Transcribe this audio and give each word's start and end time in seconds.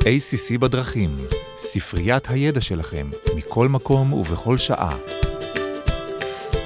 ACC 0.00 0.58
בדרכים, 0.58 1.10
ספריית 1.56 2.30
הידע 2.30 2.60
שלכם, 2.60 3.10
מכל 3.36 3.68
מקום 3.68 4.12
ובכל 4.12 4.56
שעה. 4.56 4.96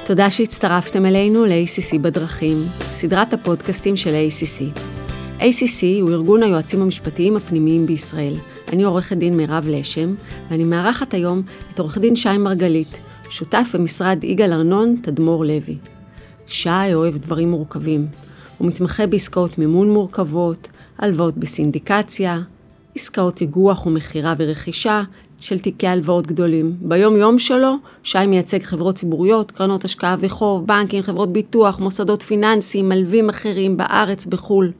תודה 0.05 0.31
שהצטרפתם 0.31 1.07
אלינו 1.07 1.45
ל-ACC 1.45 1.99
בדרכים, 1.99 2.57
סדרת 2.81 3.33
הפודקאסטים 3.33 3.97
של 3.97 4.11
ACC. 4.11 4.79
ACC 5.41 6.01
הוא 6.01 6.11
ארגון 6.11 6.43
היועצים 6.43 6.83
המשפטיים 6.83 7.37
הפנימיים 7.37 7.87
בישראל. 7.87 8.35
אני 8.73 8.83
עורכת 8.83 9.17
דין 9.17 9.37
מירב 9.37 9.65
לשם, 9.69 10.15
ואני 10.51 10.65
מארחת 10.65 11.15
היום 11.15 11.43
את 11.75 11.79
עורך 11.79 11.99
דין 11.99 12.17
שי 12.17 12.39
מרגלית, 12.39 13.01
שותף 13.31 13.69
במשרד 13.75 14.25
יגאל 14.25 14.53
ארנון, 14.53 14.97
תדמור 15.03 15.45
לוי. 15.45 15.77
שי 16.47 16.95
אוהב 16.95 17.17
דברים 17.17 17.51
מורכבים. 17.51 18.07
הוא 18.59 18.69
מתמחה 18.69 19.07
בעסקאות 19.07 19.59
מימון 19.59 19.91
מורכבות, 19.91 20.69
הלוואות 20.99 21.37
בסינדיקציה, 21.37 22.41
עסקאות 22.95 23.41
איגוח 23.41 23.87
ומכירה 23.87 24.35
ורכישה 24.39 25.03
של 25.41 25.59
תיקי 25.59 25.87
הלוואות 25.87 26.27
גדולים. 26.27 26.77
ביום-יום 26.81 27.39
שלו, 27.39 27.75
שי 28.03 28.27
מייצג 28.27 28.63
חברות 28.63 28.95
ציבוריות, 28.95 29.51
קרנות 29.51 29.85
השקעה 29.85 30.17
וחוב, 30.21 30.67
בנקים, 30.67 31.03
חברות 31.03 31.33
ביטוח, 31.33 31.79
מוסדות 31.79 32.23
פיננסיים, 32.23 32.89
מלווים 32.89 33.29
אחרים 33.29 33.77
בארץ, 33.77 34.27
בחו"ל. 34.27 34.73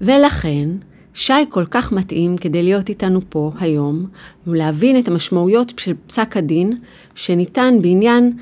ולכן, 0.00 0.68
שי 1.14 1.32
כל 1.48 1.64
כך 1.70 1.92
מתאים 1.92 2.36
כדי 2.36 2.62
להיות 2.62 2.88
איתנו 2.88 3.20
פה 3.28 3.52
היום, 3.60 4.06
ולהבין 4.46 4.98
את 4.98 5.08
המשמעויות 5.08 5.72
של 5.76 5.94
פסק 6.06 6.36
הדין 6.36 6.78
שניתן 7.14 7.74
בעניין 7.82 8.32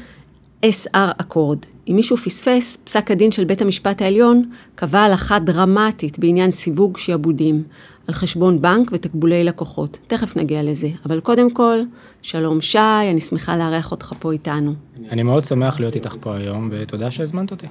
SR 0.65 1.11
אקורד. 1.21 1.59
אם 1.89 1.97
מישהו 1.97 2.17
פספס, 2.17 2.77
פסק 2.77 3.11
הדין 3.11 3.33
של 3.33 3.45
בית 3.45 3.63
המשפט 3.63 4.03
העליון 4.03 4.51
קבע 4.75 5.01
הלכה 5.01 5.39
דרמטית 5.39 6.19
בעניין 6.19 6.51
סיווג 6.51 6.97
שעבודים 6.97 7.63
על 8.09 8.15
חשבון 8.15 8.63
בנק 8.63 8.91
ותקבולי 8.93 9.45
לקוחות. 9.45 9.99
תכף 10.07 10.37
נגיע 10.37 10.63
לזה. 10.63 10.89
אבל 11.07 11.21
קודם 11.21 11.51
כל, 11.51 11.79
שלום 12.23 12.61
שי, 12.61 12.79
אני 13.11 13.21
שמחה 13.21 13.57
לארח 13.57 13.91
אותך 13.91 14.13
פה 14.19 14.33
איתנו. 14.33 14.75
אני 15.11 15.23
מאוד 15.23 15.45
שמח 15.45 15.81
להיות 15.81 15.95
איתך 15.95 16.17
פה 16.21 16.37
היום, 16.37 16.69
ותודה 16.73 17.11
שהזמנת 17.11 17.51
אותי. 17.51 17.67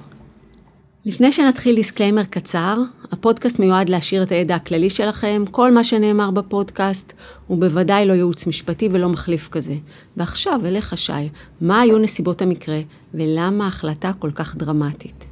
לפני 1.06 1.32
שנתחיל 1.32 1.74
disclaimer 1.74 2.24
קצר, 2.24 2.78
הפודקאסט 3.12 3.58
מיועד 3.58 3.88
להשאיר 3.88 4.22
את 4.22 4.32
הידע 4.32 4.54
הכללי 4.54 4.90
שלכם, 4.90 5.44
כל 5.50 5.72
מה 5.72 5.84
שנאמר 5.84 6.30
בפודקאסט 6.30 7.12
הוא 7.46 7.60
בוודאי 7.60 8.06
לא 8.06 8.12
ייעוץ 8.12 8.46
משפטי 8.46 8.88
ולא 8.92 9.08
מחליף 9.08 9.48
כזה. 9.48 9.74
ועכשיו 10.16 10.60
אליך 10.64 10.98
שי, 10.98 11.12
מה 11.60 11.80
היו 11.80 11.98
נסיבות 11.98 12.42
המקרה 12.42 12.80
ולמה 13.14 13.64
ההחלטה 13.64 14.12
כל 14.18 14.30
כך 14.34 14.56
דרמטית? 14.56 15.24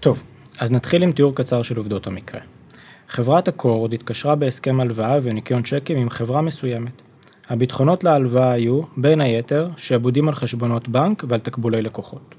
טוב, 0.00 0.24
אז 0.58 0.72
נתחיל 0.72 1.02
עם 1.02 1.12
תיאור 1.12 1.34
קצר 1.34 1.62
של 1.62 1.76
עובדות 1.76 2.06
המקרה. 2.06 2.40
חברת 3.08 3.48
אקורד 3.48 3.92
התקשרה 3.92 4.34
בהסכם 4.34 4.80
הלוואה 4.80 5.18
וניקיון 5.22 5.62
צ'קים 5.62 5.98
עם 5.98 6.10
חברה 6.10 6.42
מסוימת. 6.42 7.02
הביטחונות 7.48 8.04
להלוואה 8.04 8.52
היו, 8.52 8.80
בין 8.96 9.20
היתר, 9.20 9.68
שעבודים 9.76 10.28
על 10.28 10.34
חשבונות 10.34 10.88
בנק 10.88 11.24
ועל 11.28 11.40
תקבולי 11.40 11.82
לקוחות. 11.82 12.34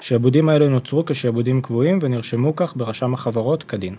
שעבודים 0.00 0.48
האלה 0.48 0.68
נוצרו 0.68 1.04
כשעבודים 1.04 1.62
קבועים 1.62 1.98
ונרשמו 2.02 2.56
כך 2.56 2.76
ברשם 2.76 3.14
החברות 3.14 3.62
כדין. 3.62 3.94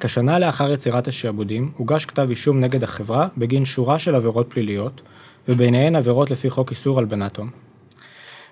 כשנה 0.00 0.38
לאחר 0.38 0.72
יצירת 0.72 1.08
השעבודים, 1.08 1.72
הוגש 1.76 2.04
כתב 2.04 2.26
אישום 2.30 2.60
נגד 2.60 2.82
החברה 2.84 3.28
בגין 3.36 3.64
שורה 3.64 3.98
של 3.98 4.14
עבירות 4.14 4.46
פליליות, 4.48 5.00
וביניהן 5.48 5.96
עבירות 5.96 6.30
לפי 6.30 6.50
חוק 6.50 6.70
איסור 6.70 6.98
הלבנת 6.98 7.36
הון. 7.36 7.50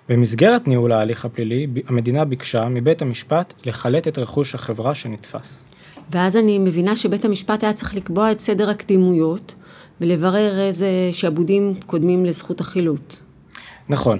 במסגרת 0.09 0.67
ניהול 0.67 0.91
ההליך 0.91 1.25
הפלילי, 1.25 1.67
המדינה 1.87 2.25
ביקשה 2.25 2.69
מבית 2.69 3.01
המשפט 3.01 3.53
לחלט 3.65 4.07
את 4.07 4.17
רכוש 4.17 4.55
החברה 4.55 4.95
שנתפס. 4.95 5.65
ואז 6.11 6.37
אני 6.37 6.59
מבינה 6.59 6.95
שבית 6.95 7.25
המשפט 7.25 7.63
היה 7.63 7.73
צריך 7.73 7.95
לקבוע 7.95 8.31
את 8.31 8.39
סדר 8.39 8.69
הקדימויות 8.69 9.55
ולברר 10.01 10.59
איזה 10.59 10.87
שעבודים 11.11 11.73
קודמים 11.85 12.25
לזכות 12.25 12.59
החילוט. 12.59 13.15
נכון. 13.89 14.19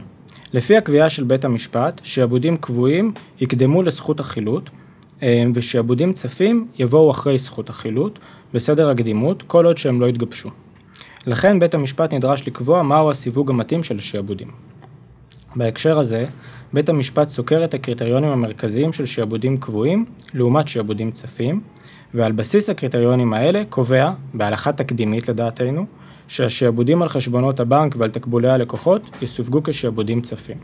לפי 0.54 0.78
הקביעה 0.78 1.10
של 1.10 1.24
בית 1.24 1.46
המשפט, 1.46 2.02
שעבודים 2.04 2.58
קבועים 2.58 3.14
יקדמו 3.40 3.84
לזכות 3.84 4.20
החילוט, 4.20 4.70
אה, 5.24 5.44
ושעבודים 5.54 6.14
צפים 6.14 6.68
יבואו 6.80 7.12
אחרי 7.12 7.38
זכות 7.38 7.70
החילוט, 7.70 8.20
בסדר 8.54 8.90
הקדימות, 8.90 9.42
כל 9.42 9.66
עוד 9.66 9.78
שהם 9.78 10.02
לא 10.02 10.10
יתגבשו. 10.10 10.50
לכן 11.26 11.60
בית 11.60 11.74
המשפט 11.74 12.14
נדרש 12.14 12.48
לקבוע 12.48 12.84
מהו 12.84 13.12
הסיווג 13.12 13.50
המתאים 13.50 13.84
של 13.84 14.00
שעבודים. 14.00 14.48
בהקשר 15.56 16.00
הזה, 16.00 16.26
בית 16.74 16.90
המשפט 16.90 17.30
סוקר 17.30 17.64
את 17.64 17.74
הקריטריונים 17.74 18.30
המרכזיים 18.30 18.94
של 18.94 19.06
שעבודים 19.06 19.58
קבועים 19.58 20.06
לעומת 20.34 20.68
שעבודים 20.68 21.12
צפים, 21.12 21.62
ועל 22.14 22.32
בסיס 22.32 22.70
הקריטריונים 22.70 23.34
האלה 23.34 23.64
קובע, 23.70 24.12
בהלכה 24.34 24.72
תקדימית 24.72 25.30
לדעתנו, 25.30 25.86
שהשעבודים 26.32 27.02
על 27.02 27.10
חשבונות 27.10 27.60
הבנק 27.60 27.96
ועל 27.98 28.10
תקבולי 28.10 28.50
הלקוחות 28.50 29.02
יסווגו 29.22 29.64
כשעבודים 29.64 30.22
צפים. 30.22 30.58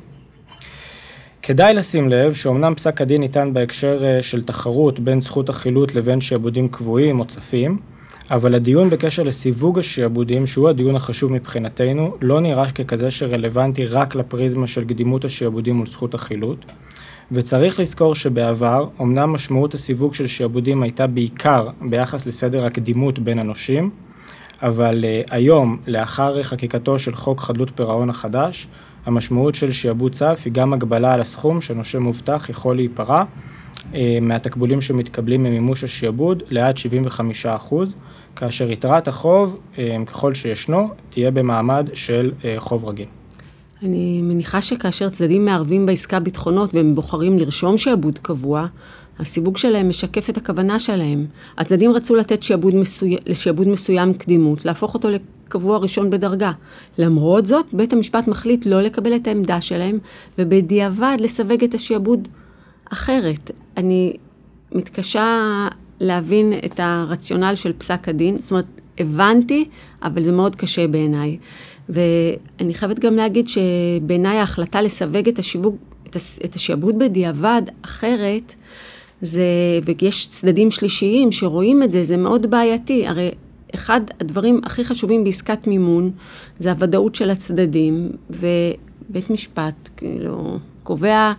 כדאי 1.41 1.73
לשים 1.73 2.09
לב 2.09 2.33
שאומנם 2.33 2.75
פסק 2.75 3.01
הדין 3.01 3.21
ניתן 3.21 3.53
בהקשר 3.53 4.05
אה, 4.05 4.23
של 4.23 4.43
תחרות 4.43 4.99
בין 4.99 5.21
זכות 5.21 5.49
החילוט 5.49 5.95
לבין 5.95 6.21
שעבודים 6.21 6.67
קבועים 6.67 7.19
או 7.19 7.25
צפים, 7.25 7.79
אבל 8.31 8.55
הדיון 8.55 8.89
בקשר 8.89 9.23
לסיווג 9.23 9.79
השעבודים, 9.79 10.47
שהוא 10.47 10.69
הדיון 10.69 10.95
החשוב 10.95 11.31
מבחינתנו, 11.31 12.13
לא 12.21 12.41
נראה 12.41 12.71
ככזה 12.71 13.11
שרלוונטי 13.11 13.85
רק 13.85 14.15
לפריזמה 14.15 14.67
של 14.67 14.85
קדימות 14.85 15.25
השעבודים 15.25 15.75
מול 15.75 15.87
זכות 15.87 16.13
החילוט, 16.13 16.71
וצריך 17.31 17.79
לזכור 17.79 18.15
שבעבר, 18.15 18.85
אמנם 19.01 19.33
משמעות 19.33 19.73
הסיווג 19.73 20.13
של 20.13 20.27
שעבודים 20.27 20.83
הייתה 20.83 21.07
בעיקר 21.07 21.69
ביחס 21.81 22.27
לסדר 22.27 22.65
הקדימות 22.65 23.19
בין 23.19 23.39
הנושים, 23.39 23.89
אבל 24.61 25.03
uh, 25.03 25.27
היום, 25.29 25.77
לאחר 25.87 26.43
חקיקתו 26.43 26.99
של 26.99 27.15
חוק 27.15 27.41
חדלות 27.41 27.71
פירעון 27.75 28.09
החדש, 28.09 28.67
המשמעות 29.05 29.55
של 29.55 29.71
שעבוד 29.71 30.11
צף 30.11 30.41
היא 30.45 30.53
גם 30.53 30.73
הגבלה 30.73 31.13
על 31.13 31.21
הסכום 31.21 31.61
שנושה 31.61 31.99
מובטח 31.99 32.49
יכול 32.49 32.75
להיפרע 32.75 33.23
uh, 33.23 33.95
מהתקבולים 34.21 34.81
שמתקבלים 34.81 35.43
ממימוש 35.43 35.83
השעבוד 35.83 36.43
לעד 36.49 36.75
75%, 37.69 37.75
כאשר 38.35 38.71
יתרת 38.71 39.07
החוב, 39.07 39.55
uh, 39.75 39.79
ככל 40.05 40.33
שישנו, 40.33 40.89
תהיה 41.09 41.31
במעמד 41.31 41.89
של 41.93 42.31
uh, 42.41 42.45
חוב 42.57 42.85
רגיל. 42.85 43.07
אני 43.83 44.21
מניחה 44.21 44.61
שכאשר 44.61 45.09
צדדים 45.09 45.45
מערבים 45.45 45.85
בעסקה 45.85 46.19
ביטחונות 46.19 46.73
והם 46.73 46.95
בוחרים 46.95 47.39
לרשום 47.39 47.77
שעבוד 47.77 48.19
קבוע, 48.19 48.67
הסיווג 49.19 49.57
שלהם 49.57 49.89
משקף 49.89 50.29
את 50.29 50.37
הכוונה 50.37 50.79
שלהם. 50.79 51.25
הצדדים 51.57 51.91
רצו 51.91 52.15
לתת 52.15 52.43
שעבוד, 52.43 52.75
מסוי... 52.75 53.15
מסוים 53.65 54.13
קדימות, 54.13 54.65
להפוך 54.65 54.93
אותו 54.93 55.09
לקבוע 55.09 55.77
ראשון 55.77 56.09
בדרגה. 56.09 56.51
למרות 56.97 57.45
זאת, 57.45 57.65
בית 57.73 57.93
המשפט 57.93 58.27
מחליט 58.27 58.65
לא 58.65 58.81
לקבל 58.81 59.15
את 59.15 59.27
העמדה 59.27 59.61
שלהם, 59.61 59.99
ובדיעבד 60.37 61.17
לסווג 61.19 61.63
את 61.63 61.73
השעבוד 61.73 62.27
אחרת. 62.91 63.51
אני 63.77 64.13
מתקשה 64.71 65.67
להבין 65.99 66.53
את 66.65 66.79
הרציונל 66.79 67.55
של 67.55 67.73
פסק 67.73 68.09
הדין, 68.09 68.37
זאת 68.37 68.51
אומרת, 68.51 68.65
הבנתי, 68.97 69.69
אבל 70.03 70.23
זה 70.23 70.31
מאוד 70.31 70.55
קשה 70.55 70.87
בעיניי. 70.87 71.37
ואני 71.89 72.73
חייבת 72.73 72.99
גם 72.99 73.15
להגיד 73.15 73.47
שבעיניי 73.47 74.37
ההחלטה 74.37 74.81
לסווג 74.81 75.27
את 75.27 75.39
השיווק, 75.39 75.75
את 76.45 76.55
השעבוד 76.55 76.99
בדיעבד 76.99 77.61
אחרת, 77.81 78.53
זה, 79.21 79.43
ויש 79.85 80.27
צדדים 80.27 80.71
שלישיים 80.71 81.31
שרואים 81.31 81.83
את 81.83 81.91
זה, 81.91 82.03
זה 82.03 82.17
מאוד 82.17 82.51
בעייתי. 82.51 83.07
הרי 83.07 83.31
אחד 83.75 84.01
הדברים 84.19 84.61
הכי 84.63 84.83
חשובים 84.83 85.23
בעסקת 85.23 85.67
מימון 85.67 86.11
זה 86.59 86.71
הוודאות 86.71 87.15
של 87.15 87.29
הצדדים, 87.29 88.09
ובית 88.29 89.29
משפט 89.29 89.89
כאילו 89.97 90.59
קובע 90.83 91.31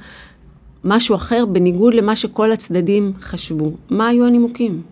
משהו 0.84 1.14
אחר 1.14 1.44
בניגוד 1.46 1.94
למה 1.94 2.16
שכל 2.16 2.52
הצדדים 2.52 3.12
חשבו. 3.20 3.72
מה 3.90 4.08
היו 4.08 4.26
הנימוקים? 4.26 4.82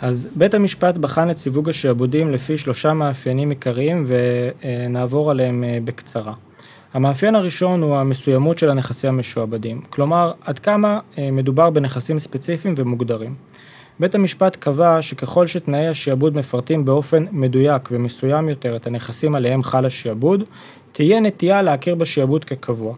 אז 0.00 0.28
בית 0.36 0.54
המשפט 0.54 0.96
בחן 0.96 1.30
את 1.30 1.36
סיווג 1.36 1.68
השעבודים 1.68 2.30
לפי 2.30 2.58
שלושה 2.58 2.92
מאפיינים 2.92 3.50
עיקריים 3.50 4.06
ונעבור 4.06 5.30
עליהם 5.30 5.64
אה, 5.64 5.78
בקצרה. 5.84 6.32
המאפיין 6.94 7.34
הראשון 7.34 7.82
הוא 7.82 7.96
המסוימות 7.96 8.58
של 8.58 8.70
הנכסים 8.70 9.14
המשועבדים, 9.14 9.80
כלומר 9.90 10.32
עד 10.40 10.58
כמה 10.58 11.00
אה, 11.18 11.30
מדובר 11.30 11.70
בנכסים 11.70 12.18
ספציפיים 12.18 12.74
ומוגדרים. 12.78 13.34
בית 14.00 14.14
המשפט 14.14 14.56
קבע 14.56 15.02
שככל 15.02 15.46
שתנאי 15.46 15.88
השעבוד 15.88 16.36
מפרטים 16.36 16.84
באופן 16.84 17.24
מדויק 17.30 17.88
ומסוים 17.90 18.48
יותר 18.48 18.76
את 18.76 18.86
הנכסים 18.86 19.34
עליהם 19.34 19.62
חל 19.62 19.86
השעבוד, 19.86 20.44
תהיה 20.92 21.20
נטייה 21.20 21.62
להכיר 21.62 21.94
בשעבוד 21.94 22.44
כקבוע. 22.44 22.94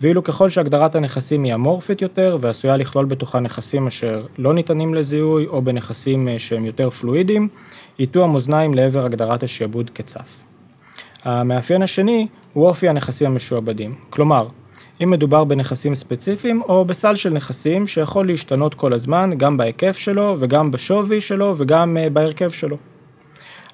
ואילו 0.00 0.22
ככל 0.22 0.48
שהגדרת 0.50 0.94
הנכסים 0.94 1.44
היא 1.44 1.54
אמורפית 1.54 2.02
יותר 2.02 2.36
ועשויה 2.40 2.76
לכלול 2.76 3.04
בתוכה 3.04 3.40
נכסים 3.40 3.86
אשר 3.86 4.26
לא 4.38 4.54
ניתנים 4.54 4.94
לזיהוי 4.94 5.46
או 5.46 5.62
בנכסים 5.62 6.28
אה, 6.28 6.38
שהם 6.38 6.64
יותר 6.64 6.90
פלואידיים, 6.90 7.48
ייטו 7.98 8.24
המאזניים 8.24 8.74
לעבר 8.74 9.04
הגדרת 9.04 9.42
השעבוד 9.42 9.90
כצף. 9.90 10.47
המאפיין 11.24 11.82
השני 11.82 12.26
הוא 12.52 12.66
אופי 12.66 12.88
הנכסים 12.88 13.30
המשועבדים, 13.30 13.92
כלומר, 14.10 14.48
אם 15.02 15.10
מדובר 15.10 15.44
בנכסים 15.44 15.94
ספציפיים 15.94 16.62
או 16.62 16.84
בסל 16.84 17.14
של 17.14 17.30
נכסים 17.30 17.86
שיכול 17.86 18.26
להשתנות 18.26 18.74
כל 18.74 18.92
הזמן 18.92 19.30
גם 19.36 19.56
בהיקף 19.56 19.96
שלו 19.96 20.36
וגם 20.38 20.70
בשווי 20.70 21.20
שלו 21.20 21.54
וגם 21.56 21.96
אה, 21.96 22.10
בהרכב 22.10 22.50
שלו. 22.50 22.76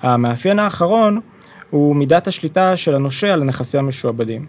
המאפיין 0.00 0.58
האחרון 0.58 1.20
הוא 1.70 1.96
מידת 1.96 2.26
השליטה 2.26 2.76
של 2.76 2.94
הנושה 2.94 3.32
על 3.32 3.42
הנכסי 3.42 3.78
המשועבדים. 3.78 4.44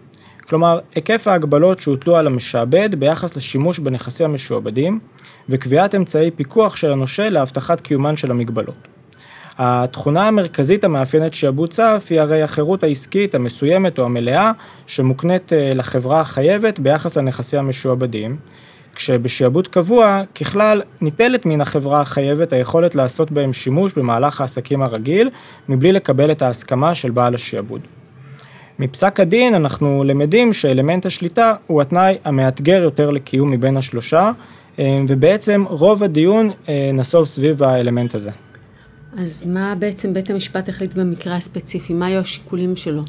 כלומר, 0.48 0.80
היקף 0.94 1.28
ההגבלות 1.28 1.80
שהוטלו 1.80 2.16
על 2.16 2.26
המשעבד 2.26 2.94
ביחס 2.94 3.36
לשימוש 3.36 3.78
בנכסי 3.78 4.24
המשועבדים, 4.24 4.98
וקביעת 5.48 5.94
אמצעי 5.94 6.30
פיקוח 6.30 6.76
של 6.76 6.92
הנושה 6.92 7.28
להבטחת 7.28 7.80
קיומן 7.80 8.16
של 8.16 8.30
המגבלות. 8.30 8.95
התכונה 9.58 10.28
המרכזית 10.28 10.84
המאפיינת 10.84 11.34
שעבוד 11.34 11.70
צף 11.70 12.06
היא 12.10 12.20
הרי 12.20 12.42
החירות 12.42 12.84
העסקית 12.84 13.34
המסוימת 13.34 13.98
או 13.98 14.04
המלאה 14.04 14.52
שמוקנית 14.86 15.52
אה, 15.52 15.74
לחברה 15.74 16.20
החייבת 16.20 16.78
ביחס 16.78 17.16
לנכסי 17.16 17.56
המשועבדים, 17.56 18.36
כשבשעבוד 18.94 19.68
קבוע, 19.68 20.22
ככלל, 20.34 20.82
ניטלת 21.00 21.46
מן 21.46 21.60
החברה 21.60 22.00
החייבת 22.00 22.52
היכולת 22.52 22.94
לעשות 22.94 23.30
בהם 23.30 23.52
שימוש 23.52 23.92
במהלך 23.92 24.40
העסקים 24.40 24.82
הרגיל, 24.82 25.28
מבלי 25.68 25.92
לקבל 25.92 26.30
את 26.30 26.42
ההסכמה 26.42 26.94
של 26.94 27.10
בעל 27.10 27.34
השעבוד. 27.34 27.80
מפסק 28.78 29.20
הדין 29.20 29.54
אנחנו 29.54 30.04
למדים 30.06 30.52
שאלמנט 30.52 31.06
השליטה 31.06 31.54
הוא 31.66 31.82
התנאי 31.82 32.16
המאתגר 32.24 32.82
יותר 32.82 33.10
לקיום 33.10 33.50
מבין 33.50 33.76
השלושה, 33.76 34.30
אה, 34.78 34.98
ובעצם 35.08 35.64
רוב 35.68 36.02
הדיון 36.02 36.50
אה, 36.68 36.90
נסוב 36.92 37.24
סביב 37.24 37.62
האלמנט 37.62 38.14
הזה. 38.14 38.30
אז 39.18 39.44
מה 39.46 39.74
בעצם 39.74 40.14
בית 40.14 40.30
המשפט 40.30 40.68
החליט 40.68 40.94
במקרה 40.94 41.36
הספציפי? 41.36 41.94
מה 41.94 42.06
היו 42.06 42.20
השיקולים 42.20 42.76
שלו? 42.76 43.02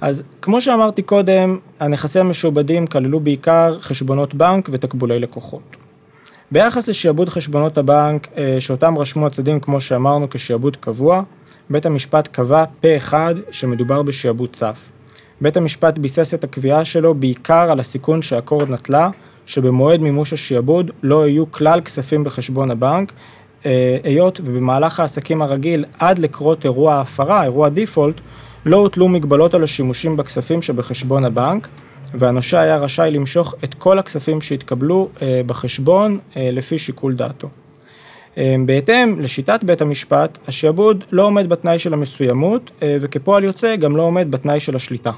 אז 0.00 0.22
כמו 0.42 0.60
שאמרתי 0.60 1.02
קודם, 1.02 1.58
הנכסי 1.80 2.18
המשועבדים 2.20 2.86
כללו 2.86 3.20
בעיקר 3.20 3.80
חשבונות 3.80 4.34
בנק 4.34 4.68
ותקבולי 4.72 5.18
לקוחות. 5.18 5.76
ביחס 6.52 6.88
לשעבוד 6.88 7.28
חשבונות 7.28 7.78
הבנק 7.78 8.28
אה, 8.36 8.56
שאותם 8.58 8.98
רשמו 8.98 9.26
הצדדים 9.26 9.60
כמו 9.60 9.80
שאמרנו 9.80 10.30
כשעבוד 10.30 10.76
קבוע, 10.76 11.22
בית 11.70 11.86
המשפט 11.86 12.28
קבע 12.28 12.64
פה 12.80 12.96
אחד 12.96 13.34
שמדובר 13.50 14.02
בשעבוד 14.02 14.50
צף. 14.52 14.88
בית 15.40 15.56
המשפט 15.56 15.98
ביסס 15.98 16.34
את 16.34 16.44
הקביעה 16.44 16.84
שלו 16.84 17.14
בעיקר 17.14 17.70
על 17.70 17.80
הסיכון 17.80 18.22
שהקורד 18.22 18.70
נטלה, 18.70 19.10
שבמועד 19.46 20.00
מימוש 20.00 20.32
השעבוד 20.32 20.90
לא 21.02 21.28
יהיו 21.28 21.52
כלל 21.52 21.80
כספים 21.80 22.24
בחשבון 22.24 22.70
הבנק, 22.70 23.12
היות 24.04 24.40
ובמהלך 24.44 25.00
העסקים 25.00 25.42
הרגיל 25.42 25.84
עד 25.98 26.18
לקרות 26.18 26.64
אירוע 26.64 26.94
ההפרה, 26.94 27.42
אירוע 27.42 27.68
דיפולט, 27.68 28.20
לא 28.66 28.76
הוטלו 28.76 29.08
מגבלות 29.08 29.54
על 29.54 29.64
השימושים 29.64 30.16
בכספים 30.16 30.62
שבחשבון 30.62 31.24
הבנק, 31.24 31.68
והנושה 32.14 32.60
היה 32.60 32.76
רשאי 32.76 33.10
למשוך 33.10 33.54
את 33.64 33.74
כל 33.74 33.98
הכספים 33.98 34.40
שהתקבלו 34.40 35.08
אה, 35.22 35.40
בחשבון 35.46 36.18
אה, 36.36 36.48
לפי 36.52 36.78
שיקול 36.78 37.14
דעתו. 37.14 37.48
בהתאם 38.66 39.20
לשיטת 39.20 39.64
בית 39.64 39.80
המשפט, 39.80 40.38
השעבוד 40.48 41.04
לא 41.12 41.26
עומד 41.26 41.48
בתנאי 41.48 41.78
של 41.78 41.92
המסוימות, 41.92 42.70
וכפועל 43.00 43.44
יוצא 43.44 43.76
גם 43.76 43.96
לא 43.96 44.02
עומד 44.02 44.30
בתנאי 44.30 44.60
של 44.60 44.76
השליטה. 44.76 45.10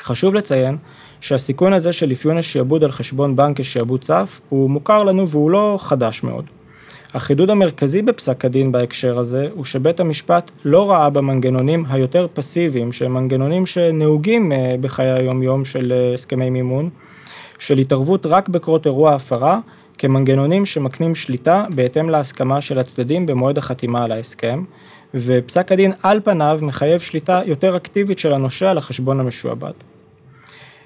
חשוב 0.00 0.34
לציין 0.34 0.76
שהסיכון 1.20 1.72
הזה 1.72 1.92
של 1.92 2.12
אפיון 2.12 2.38
השעבוד 2.38 2.84
על 2.84 2.92
חשבון 2.92 3.36
בנק 3.36 3.60
כשעבוד 3.60 4.00
צף 4.00 4.40
הוא 4.48 4.70
מוכר 4.70 5.02
לנו 5.02 5.28
והוא 5.28 5.50
לא 5.50 5.78
חדש 5.80 6.22
מאוד. 6.22 6.44
החידוד 7.14 7.50
המרכזי 7.50 8.02
בפסק 8.02 8.44
הדין 8.44 8.72
בהקשר 8.72 9.18
הזה 9.18 9.48
הוא 9.54 9.64
שבית 9.64 10.00
המשפט 10.00 10.50
לא 10.64 10.90
ראה 10.90 11.10
במנגנונים 11.10 11.84
היותר 11.88 12.26
פסיביים, 12.34 12.92
שהם 12.92 13.14
מנגנונים 13.14 13.66
שנהוגים 13.66 14.52
אה, 14.52 14.74
בחיי 14.80 15.10
היום-יום 15.10 15.64
של 15.64 15.92
אה, 15.92 16.14
הסכמי 16.14 16.50
מימון, 16.50 16.88
של 17.58 17.78
התערבות 17.78 18.26
רק 18.26 18.48
בקרות 18.48 18.86
אירוע 18.86 19.14
הפרה, 19.14 19.60
כמנגנונים 19.98 20.66
שמקנים 20.66 21.14
שליטה 21.14 21.64
בהתאם 21.74 22.10
להסכמה 22.10 22.60
של 22.60 22.78
הצדדים 22.78 23.26
במועד 23.26 23.58
החתימה 23.58 24.04
על 24.04 24.12
ההסכם, 24.12 24.64
ופסק 25.14 25.72
הדין 25.72 25.92
על 26.02 26.20
פניו 26.24 26.58
מחייב 26.62 27.00
שליטה 27.00 27.40
יותר 27.46 27.76
אקטיבית 27.76 28.18
של 28.18 28.32
הנושה 28.32 28.70
על 28.70 28.78
החשבון 28.78 29.20
המשועבד. 29.20 29.72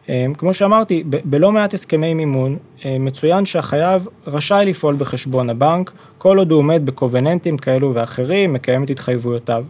אמ, 0.08 0.34
כמו 0.38 0.54
שאמרתי, 0.54 1.04
בלא 1.25 1.52
מעט 1.52 1.75
הסכמי 1.75 2.14
מימון 2.14 2.56
אמ, 2.84 3.04
מצוין 3.04 3.46
שהחייב 3.46 4.06
רשאי 4.26 4.64
לפעול 4.66 4.94
בחשבון 4.94 5.50
הבנק 5.50 5.93
כל 6.19 6.38
עוד 6.38 6.50
הוא 6.50 6.58
עומד 6.58 6.87
בקובננטים 6.87 7.58
כאלו 7.58 7.94
ואחרים, 7.94 8.52
מקיים 8.52 8.84
את 8.84 8.90
התחייבויותיו 8.90 9.64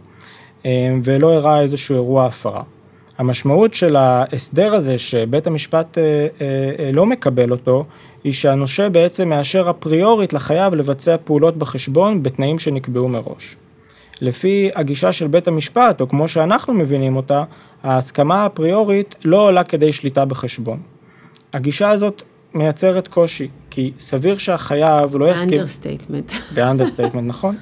אמ, 0.65 1.01
ולא 1.03 1.33
הראה 1.33 1.61
איזשהו 1.61 1.95
אירוע 1.95 2.25
הפרה. 2.25 2.63
המשמעות 3.17 3.73
של 3.73 3.95
ההסדר 3.95 4.73
הזה 4.73 4.97
שבית 4.97 5.47
המשפט 5.47 5.97
אה, 5.97 6.03
אה, 6.41 6.71
אה, 6.79 6.91
לא 6.93 7.05
מקבל 7.05 7.51
אותו, 7.51 7.83
היא 8.23 8.33
שהנושה 8.33 8.89
בעצם 8.89 9.29
מאשר 9.29 9.69
אפריורית 9.69 10.33
לחייב 10.33 10.73
לבצע 10.73 11.15
פעולות 11.23 11.57
בחשבון 11.57 12.23
בתנאים 12.23 12.59
שנקבעו 12.59 13.07
מראש. 13.07 13.55
לפי 14.23 14.69
הגישה 14.75 15.11
של 15.11 15.27
בית 15.27 15.47
המשפט, 15.47 16.01
או 16.01 16.09
כמו 16.09 16.27
שאנחנו 16.27 16.73
מבינים 16.73 17.15
אותה, 17.15 17.43
ההסכמה 17.83 18.43
האפריורית 18.43 19.15
לא 19.23 19.47
עולה 19.47 19.63
כדי 19.63 19.93
שליטה 19.93 20.25
בחשבון. 20.25 20.79
הגישה 21.53 21.89
הזאת 21.89 22.21
מייצרת 22.53 23.07
קושי, 23.07 23.47
כי 23.69 23.91
סביר 23.99 24.37
שהחייב 24.37 25.15
לא 25.15 25.31
יסכים... 25.31 25.49
ב 25.49 25.54
understatement. 25.54 26.31
ב 26.53 26.58
understatement, 26.58 27.27
נכון. 27.33 27.55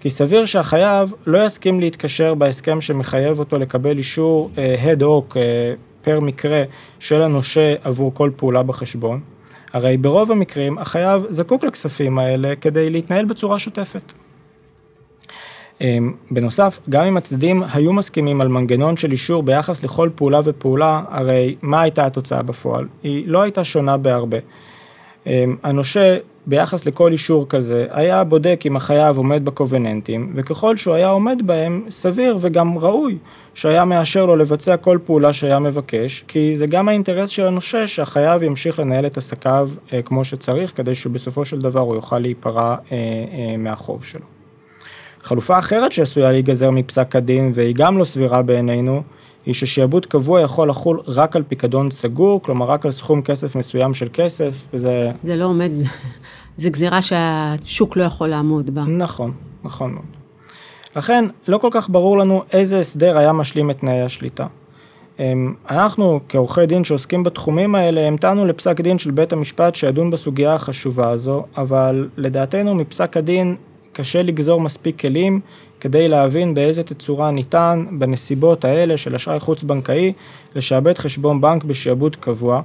כי 0.00 0.10
סביר 0.10 0.44
שהחייב 0.44 1.12
לא 1.26 1.46
יסכים 1.46 1.80
להתקשר 1.80 2.34
בהסכם 2.34 2.80
שמחייב 2.80 3.38
אותו 3.38 3.58
לקבל 3.58 3.98
אישור 3.98 4.50
הד 4.78 5.02
uh, 5.02 5.06
הוק 5.06 5.36
uh, 5.36 5.40
פר 6.02 6.20
מקרה 6.20 6.62
של 6.98 7.22
הנושה 7.22 7.74
עבור 7.82 8.14
כל 8.14 8.30
פעולה 8.36 8.62
בחשבון. 8.62 9.20
הרי 9.72 9.96
ברוב 9.96 10.32
המקרים 10.32 10.78
החייב 10.78 11.22
זקוק 11.28 11.64
לכספים 11.64 12.18
האלה 12.18 12.56
כדי 12.60 12.90
להתנהל 12.90 13.24
בצורה 13.24 13.58
שוטפת. 13.58 14.12
אמ, 15.80 16.12
בנוסף, 16.30 16.80
גם 16.90 17.04
אם 17.04 17.16
הצדדים 17.16 17.62
היו 17.72 17.92
מסכימים 17.92 18.40
על 18.40 18.48
מנגנון 18.48 18.96
של 18.96 19.12
אישור 19.12 19.42
ביחס 19.42 19.84
לכל 19.84 20.10
פעולה 20.14 20.40
ופעולה, 20.44 21.02
הרי 21.08 21.56
מה 21.62 21.80
הייתה 21.80 22.06
התוצאה 22.06 22.42
בפועל? 22.42 22.86
היא 23.02 23.24
לא 23.26 23.42
הייתה 23.42 23.64
שונה 23.64 23.96
בהרבה. 23.96 24.38
אמ, 25.26 25.56
הנושה 25.62 26.18
ביחס 26.46 26.86
לכל 26.86 27.12
אישור 27.12 27.48
כזה 27.48 27.86
היה 27.90 28.24
בודק 28.24 28.60
אם 28.66 28.76
החייב 28.76 29.16
עומד 29.16 29.44
בקובננטים 29.44 30.32
וככל 30.34 30.76
שהוא 30.76 30.94
היה 30.94 31.08
עומד 31.08 31.42
בהם 31.44 31.84
סביר 31.90 32.36
וגם 32.40 32.78
ראוי 32.78 33.18
שהיה 33.54 33.84
מאשר 33.84 34.26
לו 34.26 34.36
לבצע 34.36 34.76
כל 34.76 34.98
פעולה 35.04 35.32
שהיה 35.32 35.58
מבקש 35.58 36.24
כי 36.28 36.56
זה 36.56 36.66
גם 36.66 36.88
האינטרס 36.88 37.30
של 37.30 37.46
הנושה 37.46 37.86
שהחייב 37.86 38.42
ימשיך 38.42 38.78
לנהל 38.78 39.06
את 39.06 39.16
עסקיו 39.16 39.70
אה, 39.92 40.02
כמו 40.02 40.24
שצריך 40.24 40.76
כדי 40.76 40.94
שבסופו 40.94 41.44
של 41.44 41.60
דבר 41.60 41.80
הוא 41.80 41.94
יוכל 41.94 42.18
להיפרע 42.18 42.76
אה, 42.92 42.96
אה, 42.96 43.56
מהחוב 43.56 44.04
שלו. 44.04 44.35
חלופה 45.26 45.58
אחרת 45.58 45.92
שעשויה 45.92 46.32
להיגזר 46.32 46.70
מפסק 46.70 47.16
הדין 47.16 47.52
והיא 47.54 47.74
גם 47.74 47.98
לא 47.98 48.04
סבירה 48.04 48.42
בעינינו, 48.42 49.02
היא 49.46 49.54
ששעבוד 49.54 50.06
קבוע 50.06 50.40
יכול 50.40 50.68
לחול 50.68 51.00
רק 51.06 51.36
על 51.36 51.42
פיקדון 51.48 51.90
סגור, 51.90 52.42
כלומר 52.42 52.66
רק 52.66 52.86
על 52.86 52.92
סכום 52.92 53.22
כסף 53.22 53.56
מסוים 53.56 53.94
של 53.94 54.08
כסף, 54.12 54.64
וזה... 54.74 55.10
זה 55.22 55.36
לא 55.36 55.44
עומד, 55.44 55.72
זה 56.58 56.70
גזירה 56.70 57.02
שהשוק 57.02 57.96
לא 57.96 58.04
יכול 58.04 58.28
לעמוד 58.28 58.74
בה. 58.74 58.82
נכון, 58.82 59.32
נכון 59.64 59.92
מאוד. 59.92 60.04
לכן, 60.96 61.24
לא 61.48 61.58
כל 61.58 61.68
כך 61.72 61.90
ברור 61.90 62.18
לנו 62.18 62.42
איזה 62.52 62.80
הסדר 62.80 63.18
היה 63.18 63.32
משלים 63.32 63.70
את 63.70 63.78
תנאי 63.78 64.02
השליטה. 64.02 64.46
אמ, 65.18 65.54
אנחנו 65.70 66.20
כעורכי 66.28 66.66
דין 66.66 66.84
שעוסקים 66.84 67.22
בתחומים 67.22 67.74
האלה 67.74 68.06
המתנו 68.06 68.46
לפסק 68.46 68.80
דין 68.80 68.98
של 68.98 69.10
בית 69.10 69.32
המשפט 69.32 69.74
שידון 69.74 70.10
בסוגיה 70.10 70.54
החשובה 70.54 71.10
הזו, 71.10 71.42
אבל 71.56 72.08
לדעתנו 72.16 72.74
מפסק 72.74 73.16
הדין 73.16 73.56
קשה 73.96 74.22
לגזור 74.22 74.60
מספיק 74.60 75.00
כלים 75.00 75.40
כדי 75.80 76.08
להבין 76.08 76.54
באיזה 76.54 76.82
תצורה 76.82 77.30
ניתן 77.30 77.86
בנסיבות 77.98 78.64
האלה 78.64 78.96
של 78.96 79.14
אשראי 79.14 79.40
חוץ 79.40 79.62
בנקאי 79.62 80.12
לשעבד 80.54 80.98
חשבון 80.98 81.40
בנק 81.40 81.64
בשעבוד 81.64 82.16
קבוע 82.16 82.60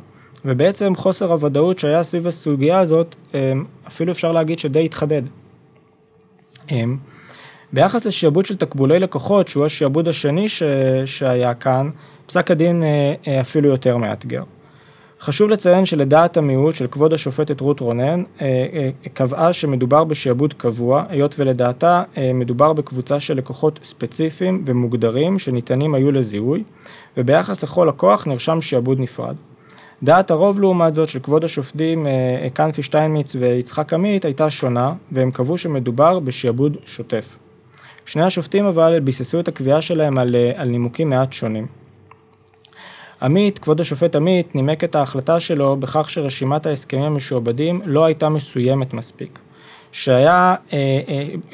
ובעצם 0.45 0.95
חוסר 0.95 1.31
הוודאות 1.31 1.79
שהיה 1.79 2.03
סביב 2.03 2.27
הסוגיה 2.27 2.79
הזאת 2.79 3.15
אמ, 3.33 3.65
אפילו 3.87 4.11
אפשר 4.11 4.31
להגיד 4.31 4.59
שדי 4.59 4.85
התחדד. 4.85 5.21
אמ, 6.71 6.97
ביחס 7.73 8.05
לשעבוד 8.05 8.45
של 8.45 8.55
תקבולי 8.55 8.99
לקוחות 8.99 9.47
שהוא 9.47 9.65
השעבוד 9.65 10.07
השני 10.07 10.49
ש... 10.49 10.63
שהיה 11.05 11.53
כאן 11.53 11.89
פסק 12.25 12.51
הדין 12.51 12.83
אה, 12.83 13.13
אה, 13.27 13.41
אפילו 13.41 13.69
יותר 13.69 13.97
מאתגר. 13.97 14.43
חשוב 15.21 15.49
לציין 15.49 15.85
שלדעת 15.85 16.37
המיעוט 16.37 16.75
של 16.75 16.87
כבוד 16.87 17.13
השופטת 17.13 17.61
רות 17.61 17.79
רונן, 17.79 18.23
אה, 18.41 18.45
אה, 18.73 18.89
קבעה 19.13 19.53
שמדובר 19.53 20.03
בשעבוד 20.03 20.53
קבוע, 20.53 21.03
היות 21.09 21.35
ולדעתה 21.39 22.03
אה, 22.17 22.31
מדובר 22.33 22.73
בקבוצה 22.73 23.19
של 23.19 23.37
לקוחות 23.37 23.79
ספציפיים 23.83 24.63
ומוגדרים 24.65 25.39
שניתנים 25.39 25.95
היו 25.95 26.11
לזיהוי, 26.11 26.63
וביחס 27.17 27.63
לכל 27.63 27.85
לקוח 27.89 28.27
נרשם 28.27 28.61
שעבוד 28.61 28.99
נפרד. 28.99 29.35
דעת 30.03 30.31
הרוב 30.31 30.59
לעומת 30.59 30.93
זאת 30.93 31.09
של 31.09 31.19
כבוד 31.19 31.43
השופטים 31.43 32.07
קנפי 32.53 32.83
שטיינמיץ 32.83 33.35
ויצחק 33.35 33.93
עמית 33.93 34.25
הייתה 34.25 34.49
שונה, 34.49 34.93
והם 35.11 35.31
קבעו 35.31 35.57
שמדובר 35.57 36.19
בשעבוד 36.19 36.77
שוטף. 36.85 37.35
שני 38.05 38.23
השופטים 38.23 38.65
אבל 38.65 38.99
ביססו 38.99 39.39
את 39.39 39.47
הקביעה 39.47 39.81
שלהם 39.81 40.17
על, 40.17 40.35
על 40.55 40.69
נימוקים 40.69 41.09
מעט 41.09 41.33
שונים. 41.33 41.80
עמית, 43.21 43.59
כבוד 43.59 43.81
השופט 43.81 44.15
עמית, 44.15 44.55
נימק 44.55 44.83
את 44.83 44.95
ההחלטה 44.95 45.39
שלו 45.39 45.77
בכך 45.77 46.09
שרשימת 46.09 46.65
ההסכמים 46.65 47.03
המשועבדים 47.03 47.81
לא 47.85 48.05
הייתה 48.05 48.29
מסוימת 48.29 48.93
מספיק. 48.93 49.39
שהיה, 49.91 50.55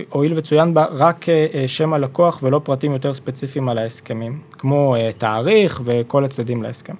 הואיל 0.09 0.33
וצוין 0.35 0.73
בה 0.73 0.85
רק 0.91 1.25
שם 1.67 1.93
הלקוח 1.93 2.39
ולא 2.43 2.61
פרטים 2.63 2.93
יותר 2.93 3.13
ספציפיים 3.13 3.69
על 3.69 3.77
ההסכמים, 3.77 4.39
כמו 4.51 4.95
תאריך 5.17 5.81
וכל 5.83 6.25
הצדדים 6.25 6.63
להסכם. 6.63 6.93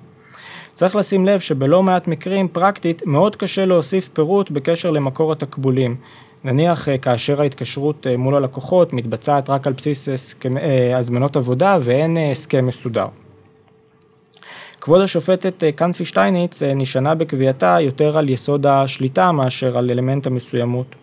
צריך 0.74 0.96
לשים 0.96 1.26
לב 1.26 1.40
שבלא 1.40 1.84
מעט 1.84 2.08
מקרים 2.08 2.48
פרקטית 2.48 3.08
מאוד 3.08 3.36
קשה 3.36 3.66
להוסיף 3.66 4.10
פירוט 4.14 4.52
בקשר 4.52 4.92
למקור 4.92 5.32
התקבולים. 5.32 5.96
נניח 6.44 6.88
כאשר 7.02 7.42
ההתקשרות 7.42 8.08
מול 8.18 8.36
הלקוחות 8.36 8.94
מתבצעת 8.94 9.50
רק 9.50 9.68
על 9.68 9.74
בסיס 9.74 10.10
הסכמ... 10.10 10.56
הזמנות 10.96 11.36
עבודה 11.36 11.78
ואין 11.82 12.18
הסכם 12.32 12.66
מסודר. 12.66 13.08
כבוד 14.82 15.02
השופטת 15.02 15.64
קנפי 15.76 16.06
שטייניץ 16.06 16.64
נשענה 16.64 17.16
בקביעתה 17.16 17.78
יותר 17.82 18.18
על 18.18 18.30
יסוד 18.30 18.66
השליטה 18.66 19.32
מאשר 19.32 19.78
על 19.78 19.92
אלמנט 19.92 20.28
המסוימות. 20.28 20.96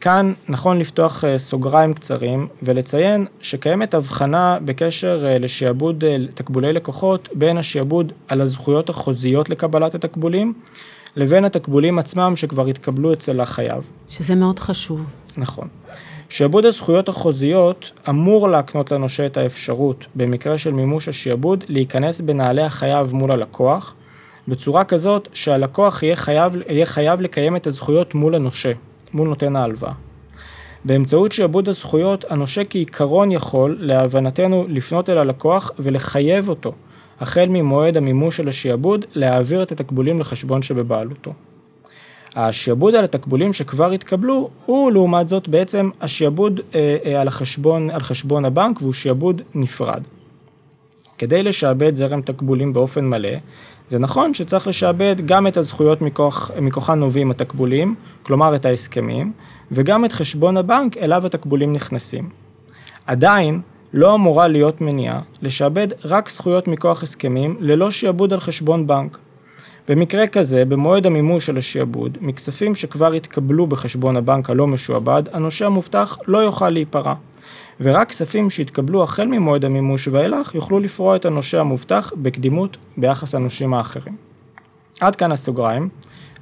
כאן 0.00 0.32
נכון 0.48 0.78
לפתוח 0.78 1.24
סוגריים 1.36 1.94
קצרים 1.94 2.48
ולציין 2.62 3.26
שקיימת 3.40 3.94
הבחנה 3.94 4.58
בקשר 4.64 5.26
לשעבוד 5.40 6.04
תקבולי 6.34 6.72
לקוחות 6.72 7.28
בין 7.34 7.58
השעבוד 7.58 8.12
על 8.28 8.40
הזכויות 8.40 8.88
החוזיות 8.88 9.50
לקבלת 9.50 9.94
התקבולים 9.94 10.52
לבין 11.16 11.44
התקבולים 11.44 11.98
עצמם 11.98 12.32
שכבר 12.36 12.66
התקבלו 12.66 13.12
אצל 13.12 13.40
החייב. 13.40 13.82
שזה 14.08 14.34
מאוד 14.34 14.58
חשוב. 14.58 15.00
נכון. 15.36 15.68
שעבוד 16.28 16.66
הזכויות 16.66 17.08
החוזיות 17.08 17.90
אמור 18.08 18.48
להקנות 18.48 18.92
לנושה 18.92 19.26
את 19.26 19.36
האפשרות, 19.36 20.06
במקרה 20.14 20.58
של 20.58 20.72
מימוש 20.72 21.08
השעבוד, 21.08 21.64
להיכנס 21.68 22.20
בנעלי 22.20 22.62
החייב 22.62 23.14
מול 23.14 23.32
הלקוח, 23.32 23.94
בצורה 24.48 24.84
כזאת 24.84 25.28
שהלקוח 25.32 26.02
יהיה 26.02 26.16
חייב, 26.16 26.56
יהיה 26.68 26.86
חייב 26.86 27.20
לקיים 27.20 27.56
את 27.56 27.66
הזכויות 27.66 28.14
מול 28.14 28.34
הנושה, 28.34 28.72
מול 29.12 29.28
נותן 29.28 29.56
ההלוואה. 29.56 29.92
באמצעות 30.84 31.32
שעבוד 31.32 31.68
הזכויות, 31.68 32.24
הנושה 32.28 32.64
כעיקרון 32.64 33.32
יכול, 33.32 33.76
להבנתנו, 33.80 34.66
לפנות 34.68 35.10
אל 35.10 35.18
הלקוח 35.18 35.70
ולחייב 35.78 36.48
אותו, 36.48 36.72
החל 37.20 37.46
ממועד 37.48 37.96
המימוש 37.96 38.36
של 38.36 38.48
השעבוד, 38.48 39.04
להעביר 39.14 39.62
את 39.62 39.72
התקבולים 39.72 40.20
לחשבון 40.20 40.62
שבבעלותו. 40.62 41.32
השעבוד 42.36 42.94
על 42.94 43.04
התקבולים 43.04 43.52
שכבר 43.52 43.90
התקבלו, 43.90 44.50
הוא 44.66 44.92
לעומת 44.92 45.28
זאת 45.28 45.48
בעצם 45.48 45.90
השעבוד 46.00 46.60
אה, 46.74 46.96
אה, 47.04 47.20
על, 47.20 47.28
החשבון, 47.28 47.90
על 47.90 48.00
חשבון 48.00 48.44
הבנק 48.44 48.82
והוא 48.82 48.92
שעבוד 48.92 49.42
נפרד. 49.54 50.02
כדי 51.18 51.42
לשעבד 51.42 51.96
זרם 51.96 52.20
תקבולים 52.20 52.72
באופן 52.72 53.04
מלא, 53.04 53.30
זה 53.88 53.98
נכון 53.98 54.34
שצריך 54.34 54.66
לשעבד 54.66 55.16
גם 55.26 55.46
את 55.46 55.56
הזכויות 55.56 56.02
מכוח, 56.02 56.50
מכוחן 56.60 56.98
נובעים 56.98 57.30
התקבולים, 57.30 57.94
כלומר 58.22 58.54
את 58.54 58.64
ההסכמים, 58.64 59.32
וגם 59.72 60.04
את 60.04 60.12
חשבון 60.12 60.56
הבנק 60.56 60.96
אליו 60.96 61.26
התקבולים 61.26 61.72
נכנסים. 61.72 62.28
עדיין, 63.06 63.60
לא 63.92 64.14
אמורה 64.14 64.48
להיות 64.48 64.80
מניעה 64.80 65.20
לשעבד 65.42 65.88
רק 66.04 66.28
זכויות 66.28 66.68
מכוח 66.68 67.02
הסכמים 67.02 67.56
ללא 67.60 67.90
שעבוד 67.90 68.32
על 68.32 68.40
חשבון 68.40 68.86
בנק. 68.86 69.18
במקרה 69.88 70.26
כזה, 70.26 70.64
במועד 70.64 71.06
המימוש 71.06 71.46
של 71.46 71.56
השעבוד, 71.56 72.18
מכספים 72.20 72.74
שכבר 72.74 73.12
התקבלו 73.12 73.66
בחשבון 73.66 74.16
הבנק 74.16 74.50
הלא 74.50 74.66
משועבד, 74.66 75.22
הנושה 75.32 75.66
המובטח 75.66 76.18
לא 76.26 76.38
יוכל 76.38 76.70
להיפרע. 76.70 77.14
ורק 77.80 78.08
כספים 78.08 78.50
שהתקבלו 78.50 79.02
החל 79.02 79.26
ממועד 79.26 79.64
המימוש 79.64 80.08
ואילך 80.08 80.54
יוכלו 80.54 80.80
לפרוע 80.80 81.16
את 81.16 81.24
הנושה 81.24 81.60
המובטח 81.60 82.12
בקדימות 82.16 82.76
ביחס 82.96 83.34
לנושים 83.34 83.74
האחרים. 83.74 84.16
עד 85.00 85.16
כאן 85.16 85.32
הסוגריים. 85.32 85.88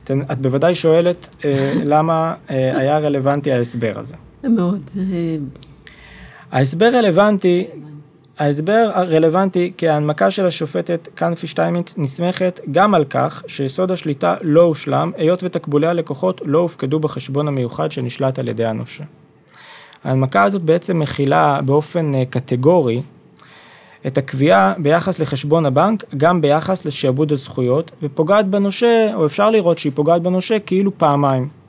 את 0.04 0.38
בוודאי 0.40 0.74
שואלת 0.74 1.44
אה, 1.44 1.74
למה 1.92 2.34
אה, 2.50 2.78
היה 2.78 2.98
רלוונטי 2.98 3.52
ההסבר 3.52 3.92
הזה. 3.96 4.14
מאוד. 4.44 4.80
אה, 4.98 5.02
ההסבר 6.52 6.90
רלוונטי 6.94 7.66
ההסבר 8.38 8.90
הרלוונטי 8.94 9.72
כי 9.76 9.88
ההנמקה 9.88 10.30
של 10.30 10.46
השופטת 10.46 11.08
קנפי 11.14 11.46
שטיימיץ 11.46 11.98
נסמכת 11.98 12.60
גם 12.72 12.94
על 12.94 13.04
כך 13.04 13.42
שיסוד 13.46 13.90
השליטה 13.90 14.36
לא 14.42 14.62
הושלם, 14.62 15.12
היות 15.16 15.42
ותקבולי 15.42 15.86
הלקוחות 15.86 16.40
לא 16.44 16.58
הופקדו 16.58 17.00
בחשבון 17.00 17.48
המיוחד 17.48 17.90
שנשלט 17.90 18.38
על 18.38 18.48
ידי 18.48 18.64
הנושה. 18.64 19.04
ההנמקה 20.04 20.42
הזאת 20.42 20.62
בעצם 20.62 20.98
מכילה 20.98 21.60
באופן 21.64 22.14
אה, 22.14 22.24
קטגורי 22.24 23.02
את 24.06 24.18
הקביעה 24.18 24.74
ביחס 24.78 25.18
לחשבון 25.18 25.66
הבנק, 25.66 26.04
גם 26.16 26.40
ביחס 26.40 26.84
לשעבוד 26.84 27.32
הזכויות, 27.32 27.90
ופוגעת 28.02 28.46
בנושה, 28.46 29.10
או 29.14 29.26
אפשר 29.26 29.50
לראות 29.50 29.78
שהיא 29.78 29.92
פוגעת 29.94 30.22
בנושה 30.22 30.58
כאילו 30.58 30.98
פעמיים. 30.98 31.63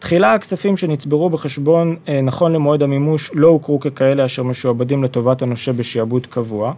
תחילה 0.00 0.34
הכספים 0.34 0.76
שנצברו 0.76 1.30
בחשבון 1.30 1.96
אה, 2.08 2.20
נכון 2.20 2.52
למועד 2.52 2.82
המימוש 2.82 3.30
לא 3.34 3.48
הוכרו 3.48 3.80
ככאלה 3.80 4.24
אשר 4.24 4.42
משועבדים 4.42 5.04
לטובת 5.04 5.42
הנושה 5.42 5.72
בשעבוד 5.72 6.26
קבוע, 6.26 6.72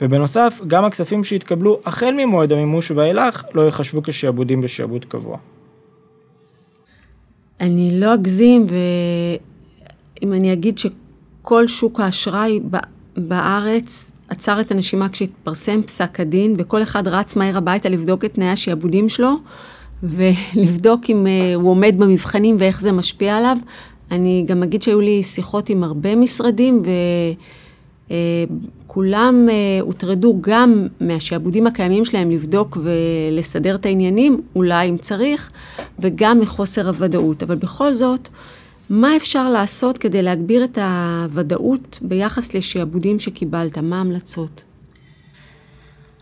ובנוסף 0.00 0.60
גם 0.66 0.84
הכספים 0.84 1.24
שהתקבלו 1.24 1.80
החל 1.84 2.14
ממועד 2.16 2.52
המימוש 2.52 2.90
ואילך 2.90 3.44
לא 3.54 3.62
ייחשבו 3.62 4.02
כשעבודים 4.02 4.60
בשעבוד 4.60 5.04
קבוע. 5.04 5.38
אני 7.60 8.00
לא 8.00 8.14
אגזים, 8.14 8.66
ואם 10.20 10.32
אני 10.32 10.52
אגיד 10.52 10.78
שכל 10.78 11.66
שוק 11.66 12.00
האשראי 12.00 12.60
בארץ 13.16 14.10
עצר 14.28 14.60
את 14.60 14.70
הנשימה 14.70 15.08
כשהתפרסם 15.08 15.82
פסק 15.82 16.20
הדין, 16.20 16.54
וכל 16.58 16.82
אחד 16.82 17.08
רץ 17.08 17.36
מהר 17.36 17.56
הביתה 17.56 17.88
לבדוק 17.88 18.24
את 18.24 18.34
תנאי 18.34 18.48
השעבודים 18.48 19.08
שלו, 19.08 19.36
ולבדוק 20.02 21.10
אם 21.10 21.26
uh, 21.26 21.56
הוא 21.56 21.70
עומד 21.70 21.94
במבחנים 21.98 22.56
ואיך 22.58 22.80
זה 22.80 22.92
משפיע 22.92 23.36
עליו. 23.36 23.56
אני 24.10 24.44
גם 24.46 24.62
אגיד 24.62 24.82
שהיו 24.82 25.00
לי 25.00 25.22
שיחות 25.22 25.68
עם 25.68 25.84
הרבה 25.84 26.16
משרדים, 26.16 26.82
וכולם 28.06 29.46
uh, 29.48 29.50
uh, 29.50 29.84
הוטרדו 29.84 30.38
גם 30.40 30.86
מהשעבודים 31.00 31.66
הקיימים 31.66 32.04
שלהם 32.04 32.30
לבדוק 32.30 32.78
ולסדר 32.82 33.74
את 33.74 33.86
העניינים, 33.86 34.36
אולי 34.56 34.88
אם 34.88 34.96
צריך, 34.98 35.50
וגם 35.98 36.40
מחוסר 36.40 36.88
הוודאות. 36.88 37.42
אבל 37.42 37.54
בכל 37.54 37.94
זאת, 37.94 38.28
מה 38.90 39.16
אפשר 39.16 39.50
לעשות 39.50 39.98
כדי 39.98 40.22
להגביר 40.22 40.64
את 40.64 40.78
הוודאות 40.78 41.98
ביחס 42.02 42.54
לשעבודים 42.54 43.18
שקיבלת? 43.18 43.78
מה 43.78 43.98
ההמלצות? 43.98 44.64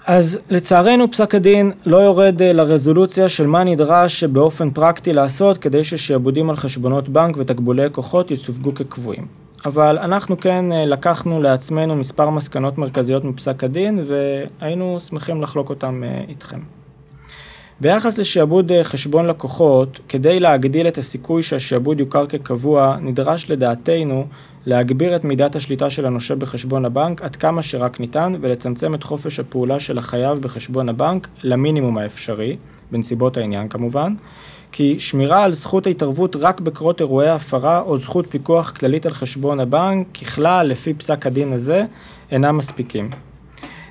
אז 0.07 0.39
לצערנו 0.51 1.11
פסק 1.11 1.35
הדין 1.35 1.73
לא 1.87 1.97
יורד 1.97 2.43
אה, 2.43 2.53
לרזולוציה 2.53 3.29
של 3.29 3.47
מה 3.47 3.65
נדרש 3.65 4.25
באופן 4.25 4.71
פרקטי 4.71 5.13
לעשות 5.13 5.59
כדי 5.59 5.85
ששעבודים 5.85 6.51
על 6.51 6.57
חשבונות 6.57 7.09
בנק 7.09 7.37
ותקבולי 7.39 7.89
כוחות 7.93 8.31
יסווגו 8.31 8.75
כקבועים. 8.75 9.27
אבל 9.65 9.99
אנחנו 9.99 10.37
כן 10.37 10.73
אה, 10.73 10.85
לקחנו 10.85 11.43
לעצמנו 11.43 11.97
מספר 11.97 12.31
מסקנות 12.31 12.79
מרכזיות 12.79 13.25
מפסק 13.25 13.65
הדין 13.65 14.05
והיינו 14.05 15.01
שמחים 15.01 15.43
לחלוק 15.43 15.71
אותם 15.71 16.05
אה, 16.05 16.25
איתכם. 16.29 16.59
ביחס 17.81 18.19
לשעבוד 18.19 18.73
חשבון 18.83 19.27
לקוחות, 19.27 20.01
כדי 20.09 20.41
להגדיל 20.41 20.89
את 20.89 20.99
הסיכוי 20.99 21.43
שהשעבוד 21.43 22.01
יוכר 22.01 22.27
כקבוע, 22.27 22.97
נדרש 23.01 23.51
לדעתנו 23.51 24.27
להגביר 24.67 25.17
את 25.17 25.25
מידת 25.25 25.57
השליטה 25.57 25.91
של 25.91 26.07
הנושה 26.07 26.35
בחשבון 26.35 26.85
הבנק 26.85 27.23
עד 27.23 27.37
כמה 27.37 27.63
שרק 27.63 28.01
ניתן 28.01 28.33
ולצמצם 28.41 28.95
את 28.95 29.03
חופש 29.03 29.41
הפעולה 29.41 29.81
של 29.81 29.99
החייב 29.99 30.39
בחשבון 30.39 30.89
הבנק 30.89 31.29
למינימום 31.43 31.99
האפשרי, 31.99 32.57
בנסיבות 32.91 33.37
העניין 33.37 33.69
כמובן, 33.69 34.15
כי 34.73 34.99
שמירה 34.99 35.45
על 35.45 35.53
זכות 35.53 35.87
ההתערבות 35.87 36.37
רק 36.37 36.61
בקרות 36.61 37.01
אירועי 37.01 37.29
הפרה 37.29 37.81
או 37.81 37.99
זכות 37.99 38.27
פיקוח 38.29 38.71
כללית 38.71 39.07
על 39.07 39.13
חשבון 39.13 39.61
הבנק, 39.61 40.07
ככלל 40.21 40.67
לפי 40.67 40.95
פסק 40.95 41.27
הדין 41.27 41.53
הזה, 41.53 41.85
אינם 42.31 42.57
מספיקים. 42.57 43.11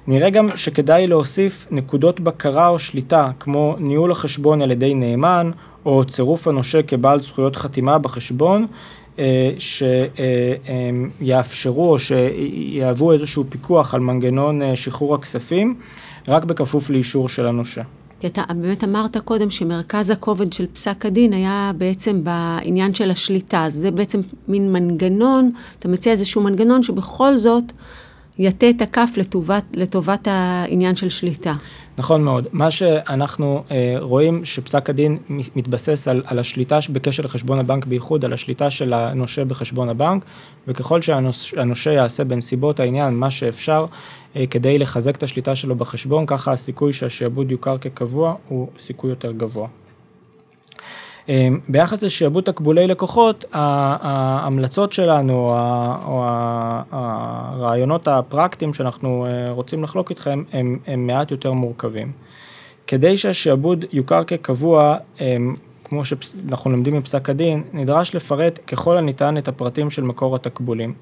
נראה 0.07 0.29
גם 0.29 0.47
שכדאי 0.55 1.07
להוסיף 1.07 1.67
נקודות 1.71 2.19
בקרה 2.19 2.67
או 2.67 2.79
שליטה, 2.79 3.31
כמו 3.39 3.75
ניהול 3.79 4.12
החשבון 4.12 4.62
על 4.62 4.71
ידי 4.71 4.93
נאמן, 4.93 5.51
או 5.85 6.05
צירוף 6.05 6.47
הנושה 6.47 6.83
כבעל 6.83 7.19
זכויות 7.19 7.55
חתימה 7.55 7.97
בחשבון, 7.97 8.67
אה, 9.19 9.51
שיאפשרו 11.19 11.91
או 11.93 12.00
שיהוו 12.00 13.12
איזשהו 13.12 13.43
פיקוח 13.50 13.93
על 13.93 14.00
מנגנון 14.00 14.62
אה, 14.62 14.75
שחרור 14.75 15.15
הכספים, 15.15 15.75
רק 16.27 16.43
בכפוף 16.43 16.89
לאישור 16.89 17.29
של 17.29 17.47
הנושה. 17.47 17.81
כי 18.19 18.27
אתה 18.27 18.41
באמת 18.55 18.83
אמרת 18.83 19.17
קודם 19.17 19.50
שמרכז 19.50 20.09
הכובד 20.09 20.53
של 20.53 20.65
פסק 20.74 21.05
הדין 21.05 21.33
היה 21.33 21.71
בעצם 21.77 22.24
בעניין 22.24 22.93
של 22.93 23.12
השליטה. 23.12 23.65
זה 23.67 23.91
בעצם 23.91 24.21
מין 24.47 24.74
מנגנון, 24.74 25.51
אתה 25.79 25.88
מציע 25.88 26.12
איזשהו 26.12 26.41
מנגנון 26.41 26.83
שבכל 26.83 27.38
זאת 27.38 27.63
יטה 28.38 28.70
את 28.70 28.82
הכף 28.82 29.10
לטובת, 29.18 29.63
לטובת 29.74 30.27
העניין 30.32 30.96
של 30.96 31.10
שליטה. 31.10 31.54
נכון 31.98 32.24
מאוד. 32.24 32.48
מה 32.51 32.72
שאנחנו 32.72 33.63
אה, 33.72 33.96
רואים 34.00 34.46
שפסק 34.46 34.89
הדין 34.89 35.18
מתבסס 35.30 36.08
על, 36.08 36.22
על 36.25 36.39
השליטה 36.39 36.80
בקשר 36.89 37.24
לחשבון 37.24 37.60
הבנק, 37.60 37.86
בייחוד 37.86 38.25
על 38.25 38.34
השליטה 38.34 38.70
של 38.70 38.94
הנושה 38.94 39.46
בחשבון 39.46 39.89
הבנק, 39.89 40.25
וככל 40.68 41.01
שהנושה 41.01 41.92
יעשה 41.92 42.24
בנסיבות 42.24 42.80
העניין 42.80 43.13
מה 43.13 43.30
שאפשר 43.30 43.86
אה, 44.36 44.48
כדי 44.48 44.77
לחזק 44.80 45.15
את 45.15 45.24
השליטה 45.24 45.56
שלו 45.56 45.75
בחשבון, 45.75 46.25
ככה 46.25 46.51
הסיכוי 46.51 46.94
שהשעבוד 46.94 47.51
יוכר 47.51 47.77
כקבוע 47.77 48.36
הוא 48.48 48.68
סיכוי 48.80 49.10
יותר 49.10 49.32
גבוה. 49.32 49.68
ביחס 51.70 52.03
לשעבוד 52.03 52.44
תקבולי 52.44 52.88
לקוחות, 52.88 53.46
ההמלצות 53.51 54.94
שלנו 54.94 55.34
או 56.05 56.24
הרעיונות 56.91 58.08
הפרקטיים 58.08 58.74
שאנחנו 58.74 59.27
רוצים 59.50 59.84
לחלוק 59.84 60.10
איתכם 60.10 60.44
הם, 60.53 60.79
הם 60.88 61.08
מעט 61.08 61.32
יותר 61.32 61.51
מורכבים. 61.51 62.12
כדי 62.88 63.17
שהשעבוד 63.17 63.86
יוכר 63.91 64.24
כקבוע, 64.24 64.98
כמו 65.84 66.05
שאנחנו 66.05 66.72
לומדים 66.72 66.98
מפסק 66.98 67.29
הדין, 67.29 67.63
נדרש 67.74 68.15
לפרט 68.15 68.60
ככל 68.67 68.98
הניתן 68.98 69.38
את 69.38 69.48
הפרטים 69.48 69.89
של 69.89 70.03
מקור 70.03 70.36
התקבולים. 70.36 70.94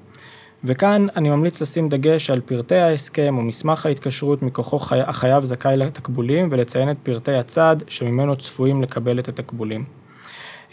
וכאן 0.64 1.06
אני 1.16 1.30
ממליץ 1.30 1.62
לשים 1.62 1.88
דגש 1.88 2.30
על 2.30 2.40
פרטי 2.40 2.74
ההסכם 2.74 3.36
או 3.36 3.42
מסמך 3.42 3.86
ההתקשרות 3.86 4.42
מכוחו 4.42 4.78
חי... 4.78 5.00
החייב 5.00 5.44
זכאי 5.44 5.76
לתקבולים 5.76 6.48
ולציין 6.50 6.90
את 6.90 6.98
פרטי 7.02 7.32
הצד 7.32 7.76
שממנו 7.88 8.36
צפויים 8.36 8.82
לקבל 8.82 9.18
את 9.18 9.28
התקבולים. 9.28 9.84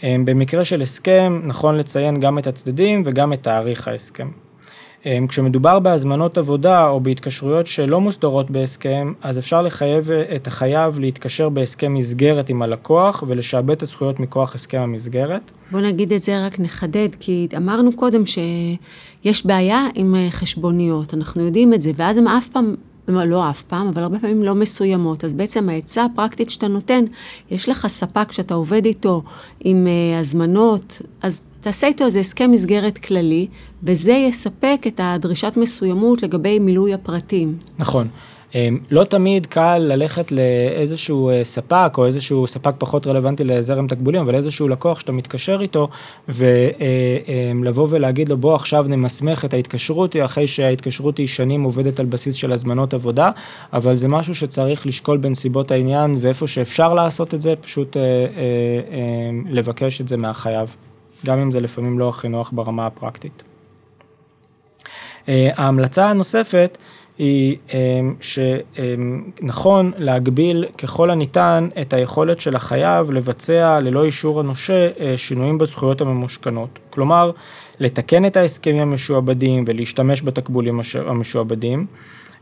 אמ, 0.02 0.24
במקרה 0.24 0.64
של 0.64 0.82
הסכם 0.82 1.40
נכון 1.44 1.76
לציין 1.76 2.20
גם 2.20 2.38
את 2.38 2.46
הצדדים 2.46 3.02
וגם 3.06 3.32
את 3.32 3.42
תאריך 3.42 3.88
ההסכם. 3.88 4.28
אמ, 5.06 5.26
כשמדובר 5.26 5.78
בהזמנות 5.78 6.38
עבודה 6.38 6.88
או 6.88 7.00
בהתקשרויות 7.00 7.66
שלא 7.66 8.00
מוסדרות 8.00 8.50
בהסכם, 8.50 9.12
אז 9.22 9.38
אפשר 9.38 9.62
לחייב 9.62 10.10
את 10.10 10.46
החייב 10.46 10.98
להתקשר 10.98 11.48
בהסכם 11.48 11.94
מסגרת 11.94 12.48
עם 12.48 12.62
הלקוח 12.62 13.24
ולשעבד 13.26 13.70
את 13.70 13.82
הזכויות 13.82 14.20
מכוח 14.20 14.54
הסכם 14.54 14.80
המסגרת. 14.82 15.50
בוא 15.70 15.80
נגיד 15.80 16.12
את 16.12 16.22
זה, 16.22 16.46
רק 16.46 16.60
נחדד, 16.60 17.08
כי 17.20 17.48
אמרנו 17.56 17.92
קודם 17.92 18.22
שיש 18.26 19.46
בעיה 19.46 19.86
עם 19.94 20.14
אה, 20.14 20.28
חשבוניות, 20.30 21.14
אנחנו 21.14 21.44
יודעים 21.44 21.74
את 21.74 21.82
זה, 21.82 21.90
ואז 21.96 22.18
הם 22.18 22.28
אף 22.28 22.48
פעם 22.48 22.74
לא 23.16 23.50
אף 23.50 23.62
פעם, 23.62 23.86
אבל 23.86 24.02
הרבה 24.02 24.18
פעמים 24.18 24.42
לא 24.42 24.54
מסוימות. 24.54 25.24
אז 25.24 25.34
בעצם 25.34 25.68
העצה 25.68 26.04
הפרקטית 26.04 26.50
שאתה 26.50 26.68
נותן, 26.68 27.04
יש 27.50 27.68
לך 27.68 27.86
ספק 27.86 28.32
שאתה 28.32 28.54
עובד 28.54 28.84
איתו 28.84 29.22
עם 29.60 29.86
uh, 29.86 30.20
הזמנות, 30.20 31.02
אז 31.22 31.42
תעשה 31.60 31.86
איתו 31.86 32.04
איזה 32.04 32.20
הסכם 32.20 32.50
מסגרת 32.50 32.98
כללי, 32.98 33.46
וזה 33.82 34.12
יספק 34.12 34.82
את 34.86 35.00
הדרישת 35.02 35.52
מסוימות 35.56 36.22
לגבי 36.22 36.58
מילוי 36.58 36.94
הפרטים. 36.94 37.56
נכון. 37.78 38.08
אמ, 38.54 38.78
לא 38.90 39.04
תמיד 39.04 39.46
קל 39.46 39.78
ללכת 39.78 40.32
לאיזשהו 40.32 41.30
אה, 41.30 41.44
ספק 41.44 41.94
או 41.98 42.06
איזשהו 42.06 42.46
ספק 42.46 42.74
פחות 42.78 43.06
רלוונטי 43.06 43.44
לזרם 43.44 43.86
תקבולים, 43.86 44.20
אבל 44.20 44.34
איזשהו 44.34 44.68
לקוח 44.68 45.00
שאתה 45.00 45.12
מתקשר 45.12 45.58
איתו 45.60 45.88
ולבוא 46.28 46.44
אה, 46.80 47.50
אמ, 47.50 47.86
ולהגיד 47.88 48.28
לו 48.28 48.36
בוא 48.36 48.54
עכשיו 48.54 48.84
נמסמך 48.88 49.44
את 49.44 49.54
ההתקשרות, 49.54 50.16
אחרי 50.24 50.46
שההתקשרות 50.46 51.18
היא 51.18 51.26
שנים 51.26 51.62
עובדת 51.62 52.00
על 52.00 52.06
בסיס 52.06 52.34
של 52.34 52.52
הזמנות 52.52 52.94
עבודה, 52.94 53.30
אבל 53.72 53.94
זה 53.94 54.08
משהו 54.08 54.34
שצריך 54.34 54.86
לשקול 54.86 55.16
בנסיבות 55.16 55.70
העניין 55.70 56.16
ואיפה 56.20 56.46
שאפשר 56.46 56.94
לעשות 56.94 57.34
את 57.34 57.42
זה, 57.42 57.54
פשוט 57.56 57.96
אה, 57.96 58.02
אמ, 58.02 59.44
לבקש 59.48 60.00
את 60.00 60.08
זה 60.08 60.16
מהחייב. 60.16 60.76
גם 61.26 61.38
אם 61.38 61.50
זה 61.50 61.60
לפעמים 61.60 61.98
לא 61.98 62.08
הכי 62.08 62.28
נוח 62.28 62.50
ברמה 62.54 62.86
הפרקטית. 62.86 63.42
ההמלצה 65.28 66.10
הנוספת 66.10 66.78
היא 67.18 67.56
אמ, 67.74 68.14
שנכון 68.20 69.92
להגביל 69.96 70.64
ככל 70.78 71.10
הניתן 71.10 71.68
את 71.80 71.92
היכולת 71.92 72.40
של 72.40 72.56
החייב 72.56 73.10
לבצע 73.10 73.80
ללא 73.80 74.04
אישור 74.04 74.40
הנושה 74.40 74.88
אה, 75.00 75.14
שינויים 75.16 75.58
בזכויות 75.58 76.00
הממושכנות. 76.00 76.78
כלומר, 76.90 77.30
לתקן 77.80 78.26
את 78.26 78.36
ההסכמים 78.36 78.82
המשועבדים 78.82 79.64
ולהשתמש 79.66 80.22
בתקבולים 80.22 80.80
המשועבדים. 81.06 81.86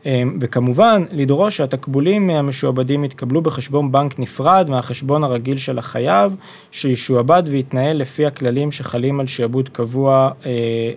אמ, 0.07 0.39
וכמובן, 0.41 1.05
לדרוש 1.13 1.57
שהתקבולים 1.57 2.31
המשועבדים 2.31 3.05
יתקבלו 3.05 3.43
בחשבון 3.43 3.93
בנק 3.93 4.19
נפרד 4.19 4.71
מהחשבון 4.71 5.25
הרגיל 5.25 5.57
של 5.57 5.79
החייב, 5.79 6.37
שישועבד 6.71 7.43
ויתנהל 7.47 7.97
לפי 7.97 8.27
הכללים 8.27 8.73
שחלים 8.73 9.21
על 9.21 9.27
שעבוד 9.27 9.69
קבוע, 9.69 10.31
אה, 10.47 10.51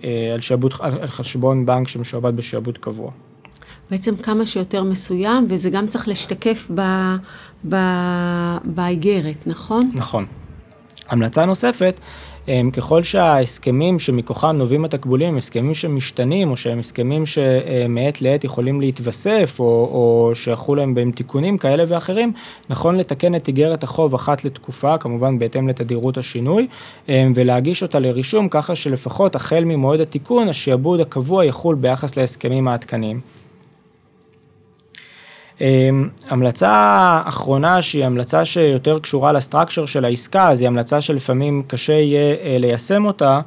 אה, 0.04 0.34
על, 0.34 0.40
שעבוד, 0.40 0.74
על 0.80 1.08
חשבון 1.08 1.66
בנק 1.66 1.88
שמשועבד 1.88 2.36
בשעבוד 2.36 2.78
קבוע. 2.78 3.10
בעצם 3.90 4.16
כמה 4.16 4.46
שיותר 4.46 4.82
מסוים, 4.82 5.46
וזה 5.48 5.70
גם 5.70 5.86
צריך 5.86 6.08
להשתקף 6.08 6.70
באיגרת, 8.64 9.46
נכון? 9.46 9.90
נכון. 9.94 10.26
המלצה 11.08 11.46
נוספת, 11.46 12.00
הם, 12.48 12.70
ככל 12.70 13.02
שההסכמים 13.02 13.98
שמכוחם 13.98 14.56
נובעים 14.56 14.84
התקבולים 14.84 15.28
הם 15.28 15.36
הסכמים 15.36 15.74
שמשתנים, 15.74 16.50
או 16.50 16.56
שהם 16.56 16.78
הסכמים 16.78 17.26
שמעת 17.26 18.22
לעת 18.22 18.44
יכולים 18.44 18.80
להתווסף, 18.80 19.56
או, 19.58 19.64
או 19.64 20.30
שיחול 20.34 20.78
להם 20.78 20.94
בהם 20.94 21.10
תיקונים 21.10 21.58
כאלה 21.58 21.84
ואחרים, 21.88 22.32
נכון 22.70 22.96
לתקן 22.96 23.34
את 23.34 23.48
איגרת 23.48 23.82
החוב 23.82 24.14
אחת 24.14 24.44
לתקופה, 24.44 24.98
כמובן 24.98 25.38
בהתאם 25.38 25.68
לתדירות 25.68 26.18
השינוי, 26.18 26.66
ולהגיש 27.08 27.82
אותה 27.82 27.98
לרישום, 27.98 28.48
ככה 28.48 28.74
שלפחות 28.74 29.34
החל 29.34 29.64
ממועד 29.64 30.00
התיקון, 30.00 30.48
השעבוד 30.48 31.00
הקבוע 31.00 31.44
יחול 31.44 31.74
ביחס 31.74 32.16
להסכמים 32.16 32.68
העדכניים. 32.68 33.20
אמ, 35.60 36.08
המלצה 36.28 37.22
אחרונה 37.24 37.82
שהיא 37.82 38.04
המלצה 38.04 38.44
שיותר 38.44 38.98
קשורה 38.98 39.32
לסטרקצ'ר 39.32 39.86
של 39.86 40.04
העסקה, 40.04 40.48
אז 40.48 40.60
היא 40.60 40.66
המלצה 40.66 41.00
שלפעמים 41.00 41.62
קשה 41.66 41.92
יהיה 41.92 42.34
אה, 42.44 42.56
ליישם 42.58 43.06
אותה, 43.06 43.40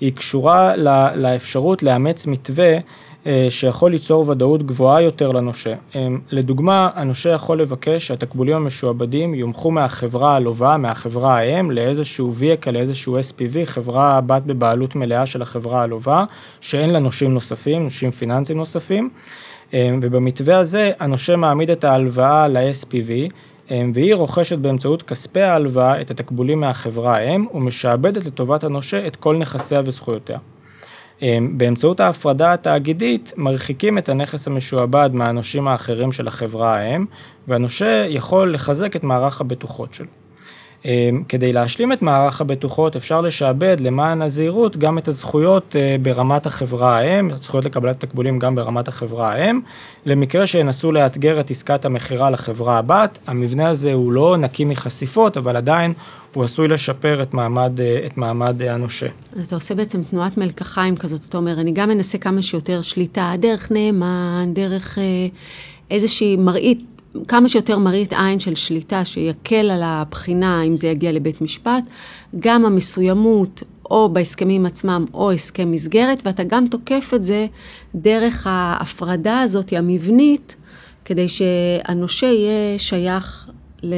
היא 0.00 0.12
קשורה 0.12 0.76
לאפשרות 1.16 1.82
לאמץ 1.82 2.26
מתווה 2.26 2.78
אה, 3.26 3.46
שיכול 3.50 3.90
ליצור 3.90 4.28
ודאות 4.28 4.62
גבוהה 4.62 5.02
יותר 5.02 5.30
לנושה. 5.30 5.74
אמ, 5.94 6.18
לדוגמה, 6.30 6.90
הנושה 6.94 7.30
יכול 7.30 7.60
לבקש 7.60 8.06
שהתקבולים 8.06 8.56
המשועבדים 8.56 9.34
יומחו 9.34 9.70
מהחברה 9.70 10.36
הלווה, 10.36 10.76
מהחברה 10.76 11.36
האם, 11.38 11.70
לאיזשהו 11.70 12.34
ויקל, 12.34 12.70
לאיזשהו 12.70 13.18
SPV, 13.18 13.56
חברה 13.64 14.20
בת 14.20 14.42
בבעלות 14.42 14.94
מלאה 14.96 15.26
של 15.26 15.42
החברה 15.42 15.82
הלווה, 15.82 16.24
שאין 16.60 16.90
לה 16.90 16.98
נושים 16.98 17.34
נוספים, 17.34 17.82
נושים 17.84 18.10
פיננסיים 18.10 18.58
נוספים. 18.58 19.10
אמ, 19.72 20.00
ובמתווה 20.02 20.58
הזה 20.58 20.92
הנושה 20.98 21.36
מעמיד 21.36 21.70
את 21.70 21.84
ההלוואה 21.84 22.48
ל-SPV 22.48 23.32
אמ, 23.70 23.92
והיא 23.94 24.14
רוכשת 24.14 24.58
באמצעות 24.58 25.02
כספי 25.02 25.40
ההלוואה 25.40 26.00
את 26.00 26.10
התקבולים 26.10 26.60
מהחברה 26.60 27.16
האם 27.16 27.46
ומשעבדת 27.54 28.26
לטובת 28.26 28.64
הנושה 28.64 29.06
את 29.06 29.16
כל 29.16 29.36
נכסיה 29.36 29.82
וזכויותיה. 29.84 30.38
אמ, 31.22 31.58
באמצעות 31.58 32.00
ההפרדה 32.00 32.52
התאגידית 32.52 33.32
מרחיקים 33.36 33.98
את 33.98 34.08
הנכס 34.08 34.46
המשועבד 34.46 35.10
מהנושים 35.12 35.68
האחרים 35.68 36.12
של 36.12 36.28
החברה 36.28 36.76
האם 36.76 37.04
והנושה 37.48 38.06
יכול 38.08 38.54
לחזק 38.54 38.96
את 38.96 39.04
מערך 39.04 39.40
הבטוחות 39.40 39.94
שלו. 39.94 40.21
אמ, 40.84 41.22
כדי 41.28 41.52
להשלים 41.52 41.92
את 41.92 42.02
מערך 42.02 42.40
הבטוחות 42.40 42.96
אפשר 42.96 43.20
לשעבד 43.20 43.76
למען 43.80 44.22
הזהירות 44.22 44.76
גם 44.76 44.98
את 44.98 45.08
הזכויות 45.08 45.76
אה, 45.76 45.96
ברמת 46.02 46.46
החברה 46.46 46.98
האם, 46.98 47.30
זכויות 47.40 47.64
לקבלת 47.64 48.00
תקבולים 48.00 48.38
גם 48.38 48.54
ברמת 48.54 48.88
החברה 48.88 49.32
האם, 49.32 49.60
למקרה 50.06 50.46
שינסו 50.46 50.92
לאתגר 50.92 51.40
את 51.40 51.50
עסקת 51.50 51.84
המכירה 51.84 52.30
לחברה 52.30 52.78
הבת, 52.78 53.18
המבנה 53.26 53.68
הזה 53.68 53.92
הוא 53.92 54.12
לא 54.12 54.36
נקי 54.36 54.64
מחשיפות, 54.64 55.36
אבל 55.36 55.56
עדיין 55.56 55.92
הוא 56.34 56.44
עשוי 56.44 56.68
לשפר 56.68 57.22
את 57.22 57.34
מעמד, 57.34 57.80
אה, 57.80 58.06
את 58.06 58.16
מעמד 58.16 58.62
אה, 58.62 58.74
הנושה. 58.74 59.08
אז 59.36 59.46
אתה 59.46 59.54
עושה 59.54 59.74
בעצם 59.74 60.02
תנועת 60.02 60.38
מלקחיים 60.38 60.96
כזאת, 60.96 61.20
אתה 61.28 61.36
אומר, 61.36 61.60
אני 61.60 61.72
גם 61.72 61.88
מנסה 61.88 62.18
כמה 62.18 62.42
שיותר 62.42 62.82
שליטה, 62.82 63.32
דרך 63.38 63.72
נאמן, 63.72 64.50
דרך 64.54 64.98
איזושהי 65.90 66.36
מראית 66.36 66.91
כמה 67.28 67.48
שיותר 67.48 67.78
מראית 67.78 68.12
עין 68.12 68.40
של 68.40 68.54
שליטה 68.54 69.04
שיקל 69.04 69.70
על 69.70 69.82
הבחינה 69.82 70.62
אם 70.62 70.76
זה 70.76 70.88
יגיע 70.88 71.12
לבית 71.12 71.40
משפט, 71.40 71.84
גם 72.38 72.64
המסוימות 72.64 73.62
או 73.90 74.08
בהסכמים 74.12 74.66
עצמם 74.66 75.04
או 75.14 75.32
הסכם 75.32 75.70
מסגרת, 75.72 76.22
ואתה 76.24 76.44
גם 76.44 76.66
תוקף 76.66 77.12
את 77.14 77.22
זה 77.22 77.46
דרך 77.94 78.46
ההפרדה 78.50 79.40
הזאת 79.40 79.72
המבנית, 79.72 80.56
כדי 81.04 81.28
שהנושה 81.28 82.26
יהיה 82.26 82.78
שייך 82.78 83.50
ל... 83.82 83.94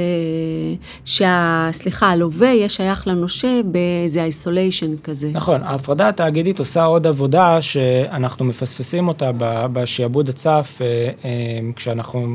שה... 1.04 1.68
סליחה, 1.72 2.10
הלווה 2.10 2.48
יהיה 2.48 2.68
שייך 2.68 3.06
לנושה 3.06 3.60
באיזה 3.64 4.24
איסוליישן 4.24 4.96
כזה. 4.96 5.30
נכון, 5.32 5.62
ההפרדה 5.62 6.08
התאגידית 6.08 6.58
עושה 6.58 6.84
עוד 6.84 7.06
עבודה 7.06 7.62
שאנחנו 7.62 8.44
מפספסים 8.44 9.08
אותה 9.08 9.30
בשעבוד 9.72 10.28
הצף 10.28 10.78
אה, 10.80 11.10
אה, 11.24 11.30
כשאנחנו... 11.76 12.26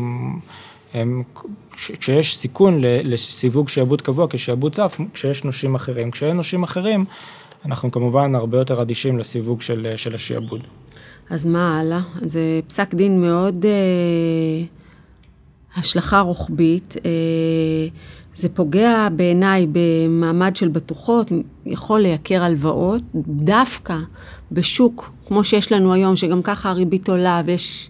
הם, 0.93 1.23
כשיש 1.71 2.37
סיכון 2.37 2.81
לסיווג 2.81 3.69
שעבוד 3.69 4.01
קבוע 4.01 4.27
כשעבוד 4.29 4.75
צף, 4.75 4.97
כשיש 5.13 5.43
נושים 5.43 5.75
אחרים. 5.75 6.11
כשאין 6.11 6.35
נושים 6.35 6.63
אחרים, 6.63 7.05
אנחנו 7.65 7.91
כמובן 7.91 8.35
הרבה 8.35 8.57
יותר 8.57 8.81
אדישים 8.81 9.17
לסיווג 9.19 9.61
של, 9.61 9.93
של 9.95 10.15
השעבוד. 10.15 10.61
אז 11.29 11.45
מה 11.45 11.79
הלאה? 11.79 12.01
זה 12.21 12.59
פסק 12.67 12.93
דין 12.93 13.21
מאוד 13.21 13.65
אה, 13.65 14.65
השלכה 15.75 16.19
רוחבית. 16.19 16.95
אה, 17.05 17.11
זה 18.33 18.49
פוגע 18.49 19.07
בעיניי 19.15 19.67
במעמד 19.71 20.55
של 20.55 20.67
בטוחות, 20.67 21.31
יכול 21.65 21.99
לייקר 21.99 22.43
הלוואות, 22.43 23.01
דווקא 23.27 23.97
בשוק 24.51 25.11
כמו 25.27 25.43
שיש 25.43 25.71
לנו 25.71 25.93
היום, 25.93 26.15
שגם 26.15 26.41
ככה 26.41 26.69
הריבית 26.69 27.09
עולה 27.09 27.41
ויש 27.45 27.89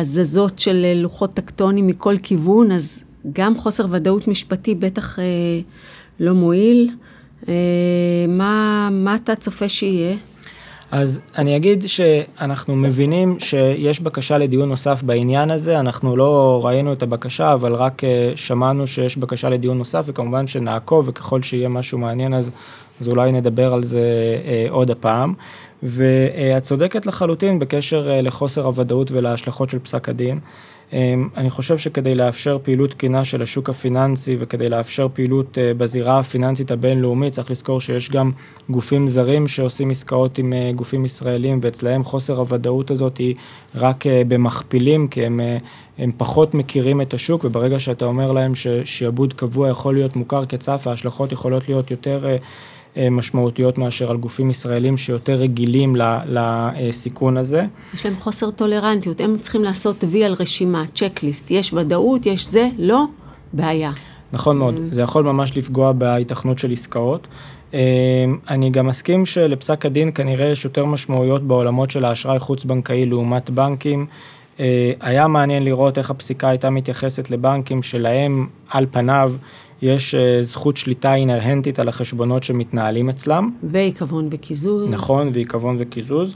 הזזות 0.00 0.58
של 0.58 0.92
לוחות 0.94 1.34
טקטונים 1.34 1.86
מכל 1.86 2.14
כיוון, 2.22 2.72
אז 2.72 3.04
גם 3.32 3.54
חוסר 3.54 3.86
ודאות 3.90 4.28
משפטי 4.28 4.74
בטח 4.74 5.18
אה, 5.18 5.24
לא 6.20 6.32
מועיל. 6.32 6.90
אה, 7.48 7.54
מה, 8.28 8.88
מה 8.92 9.14
אתה 9.14 9.34
צופה 9.34 9.68
שיהיה? 9.68 10.16
אז 10.90 11.20
אני 11.38 11.56
אגיד 11.56 11.84
שאנחנו 11.86 12.76
מבינים 12.76 13.40
שיש 13.40 14.00
בקשה 14.00 14.38
לדיון 14.38 14.68
נוסף 14.68 15.02
בעניין 15.02 15.50
הזה, 15.50 15.80
אנחנו 15.80 16.16
לא 16.16 16.60
ראינו 16.64 16.92
את 16.92 17.02
הבקשה, 17.02 17.52
אבל 17.52 17.72
רק 17.72 18.04
אה, 18.04 18.32
שמענו 18.36 18.86
שיש 18.86 19.16
בקשה 19.16 19.48
לדיון 19.48 19.78
נוסף, 19.78 20.04
וכמובן 20.06 20.46
שנעקוב, 20.46 21.08
וככל 21.08 21.42
שיהיה 21.42 21.68
משהו 21.68 21.98
מעניין 21.98 22.34
אז, 22.34 22.50
אז 23.00 23.08
אולי 23.08 23.32
נדבר 23.32 23.72
על 23.72 23.82
זה 23.82 24.00
אה, 24.46 24.66
עוד 24.70 24.90
הפעם. 24.90 25.34
ואת 25.82 26.62
צודקת 26.62 27.06
לחלוטין 27.06 27.58
בקשר 27.58 28.10
אה, 28.10 28.22
לחוסר 28.22 28.66
הוודאות 28.66 29.10
ולהשלכות 29.10 29.70
של 29.70 29.78
פסק 29.78 30.08
הדין. 30.08 30.38
אמ, 30.92 31.28
אני 31.36 31.50
חושב 31.50 31.78
שכדי 31.78 32.14
לאפשר 32.14 32.58
פעילות 32.62 32.90
תקינה 32.90 33.24
של 33.24 33.42
השוק 33.42 33.70
הפיננסי 33.70 34.36
וכדי 34.38 34.68
לאפשר 34.68 35.08
פעילות 35.12 35.58
אה, 35.58 35.74
בזירה 35.74 36.18
הפיננסית 36.18 36.70
הבינלאומית, 36.70 37.32
צריך 37.32 37.50
לזכור 37.50 37.80
שיש 37.80 38.10
גם 38.10 38.32
גופים 38.70 39.08
זרים 39.08 39.48
שעושים 39.48 39.90
עסקאות 39.90 40.38
עם 40.38 40.52
אה, 40.52 40.70
גופים 40.74 41.04
ישראלים, 41.04 41.58
ואצלהם 41.62 42.04
חוסר 42.04 42.38
הוודאות 42.38 42.90
הזאת 42.90 43.16
היא 43.16 43.34
רק 43.74 44.04
במכפילים, 44.28 45.08
כי 45.08 45.26
הם, 45.26 45.40
הם 45.98 46.12
פחות 46.16 46.54
מכירים 46.54 47.00
את 47.00 47.14
השוק, 47.14 47.44
וברגע 47.44 47.78
שאתה 47.78 48.04
אומר 48.04 48.32
להם 48.32 48.54
ששיעבוד 48.54 49.32
קבוע 49.32 49.68
יכול 49.68 49.94
להיות 49.94 50.16
מוכר 50.16 50.46
כצף, 50.46 50.86
ההשלכות 50.86 51.32
יכולות 51.32 51.68
להיות 51.68 51.90
יותר... 51.90 52.36
אה, 52.96 53.10
משמעותיות 53.10 53.78
מאשר 53.78 54.10
על 54.10 54.16
גופים 54.16 54.50
ישראלים 54.50 54.96
שיותר 54.96 55.34
רגילים 55.34 55.96
לסיכון 56.26 57.36
הזה. 57.36 57.66
יש 57.94 58.06
להם 58.06 58.16
חוסר 58.16 58.50
טולרנטיות, 58.50 59.20
הם 59.20 59.36
צריכים 59.40 59.64
לעשות 59.64 60.04
וי 60.08 60.24
על 60.24 60.34
רשימה, 60.40 60.84
צ'קליסט, 60.94 61.50
יש 61.50 61.72
ודאות, 61.72 62.26
יש 62.26 62.48
זה, 62.48 62.68
לא, 62.78 63.04
בעיה. 63.52 63.92
נכון 64.32 64.58
מאוד, 64.58 64.74
זה 64.90 65.00
יכול 65.00 65.24
ממש 65.24 65.56
לפגוע 65.56 65.92
בהיתכנות 65.92 66.58
של 66.58 66.72
עסקאות. 66.72 67.26
אה, 67.74 67.80
אני 68.48 68.70
גם 68.70 68.86
מסכים 68.86 69.26
שלפסק 69.26 69.86
הדין 69.86 70.10
כנראה 70.14 70.46
יש 70.46 70.64
יותר 70.64 70.86
משמעויות 70.86 71.42
בעולמות 71.42 71.90
של 71.90 72.04
האשראי 72.04 72.38
חוץ-בנקאי 72.38 73.06
לעומת 73.06 73.50
בנקים. 73.50 74.06
אה, 74.60 74.92
היה 75.00 75.28
מעניין 75.28 75.64
לראות 75.64 75.98
איך 75.98 76.10
הפסיקה 76.10 76.48
הייתה 76.48 76.70
מתייחסת 76.70 77.30
לבנקים 77.30 77.82
שלהם 77.82 78.46
על 78.70 78.86
פניו 78.90 79.32
יש 79.82 80.14
אה, 80.14 80.42
זכות 80.42 80.76
שליטה 80.76 81.14
אינהרנטית 81.14 81.78
על 81.78 81.88
החשבונות 81.88 82.42
שמתנהלים 82.44 83.08
אצלם. 83.08 83.50
ועיקבון 83.62 84.28
וקיזוז. 84.30 84.88
נכון, 84.90 85.30
ועיקבון 85.34 85.76
וקיזוז. 85.78 86.34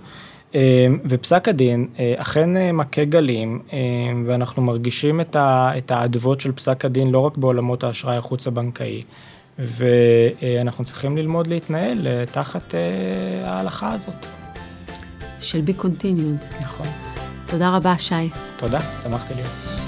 אה, 0.54 0.86
ופסק 1.04 1.48
הדין 1.48 1.86
אה, 1.98 2.14
אכן 2.16 2.76
מכה 2.76 3.04
גלים, 3.04 3.60
ואנחנו 4.26 4.62
מרגישים 4.62 5.20
את 5.36 5.90
האדוות 5.90 6.40
של 6.40 6.52
פסק 6.52 6.84
הדין 6.84 7.10
לא 7.10 7.18
רק 7.18 7.36
בעולמות 7.36 7.84
האשראי 7.84 8.16
החוץ 8.16 8.46
הבנקאי, 8.46 9.02
ואנחנו 9.58 10.84
צריכים 10.84 11.16
ללמוד 11.16 11.46
להתנהל 11.46 12.06
תחת 12.32 12.74
ההלכה 13.44 13.92
הזאת. 13.92 14.26
של 15.40 15.60
בי 15.60 15.74
קונטיניוד. 15.74 16.36
נכון. 16.60 16.86
תודה 17.46 17.76
רבה, 17.76 17.98
שי. 17.98 18.14
תודה, 18.58 18.80
שמחתי 19.02 19.34
להיות. 19.34 19.79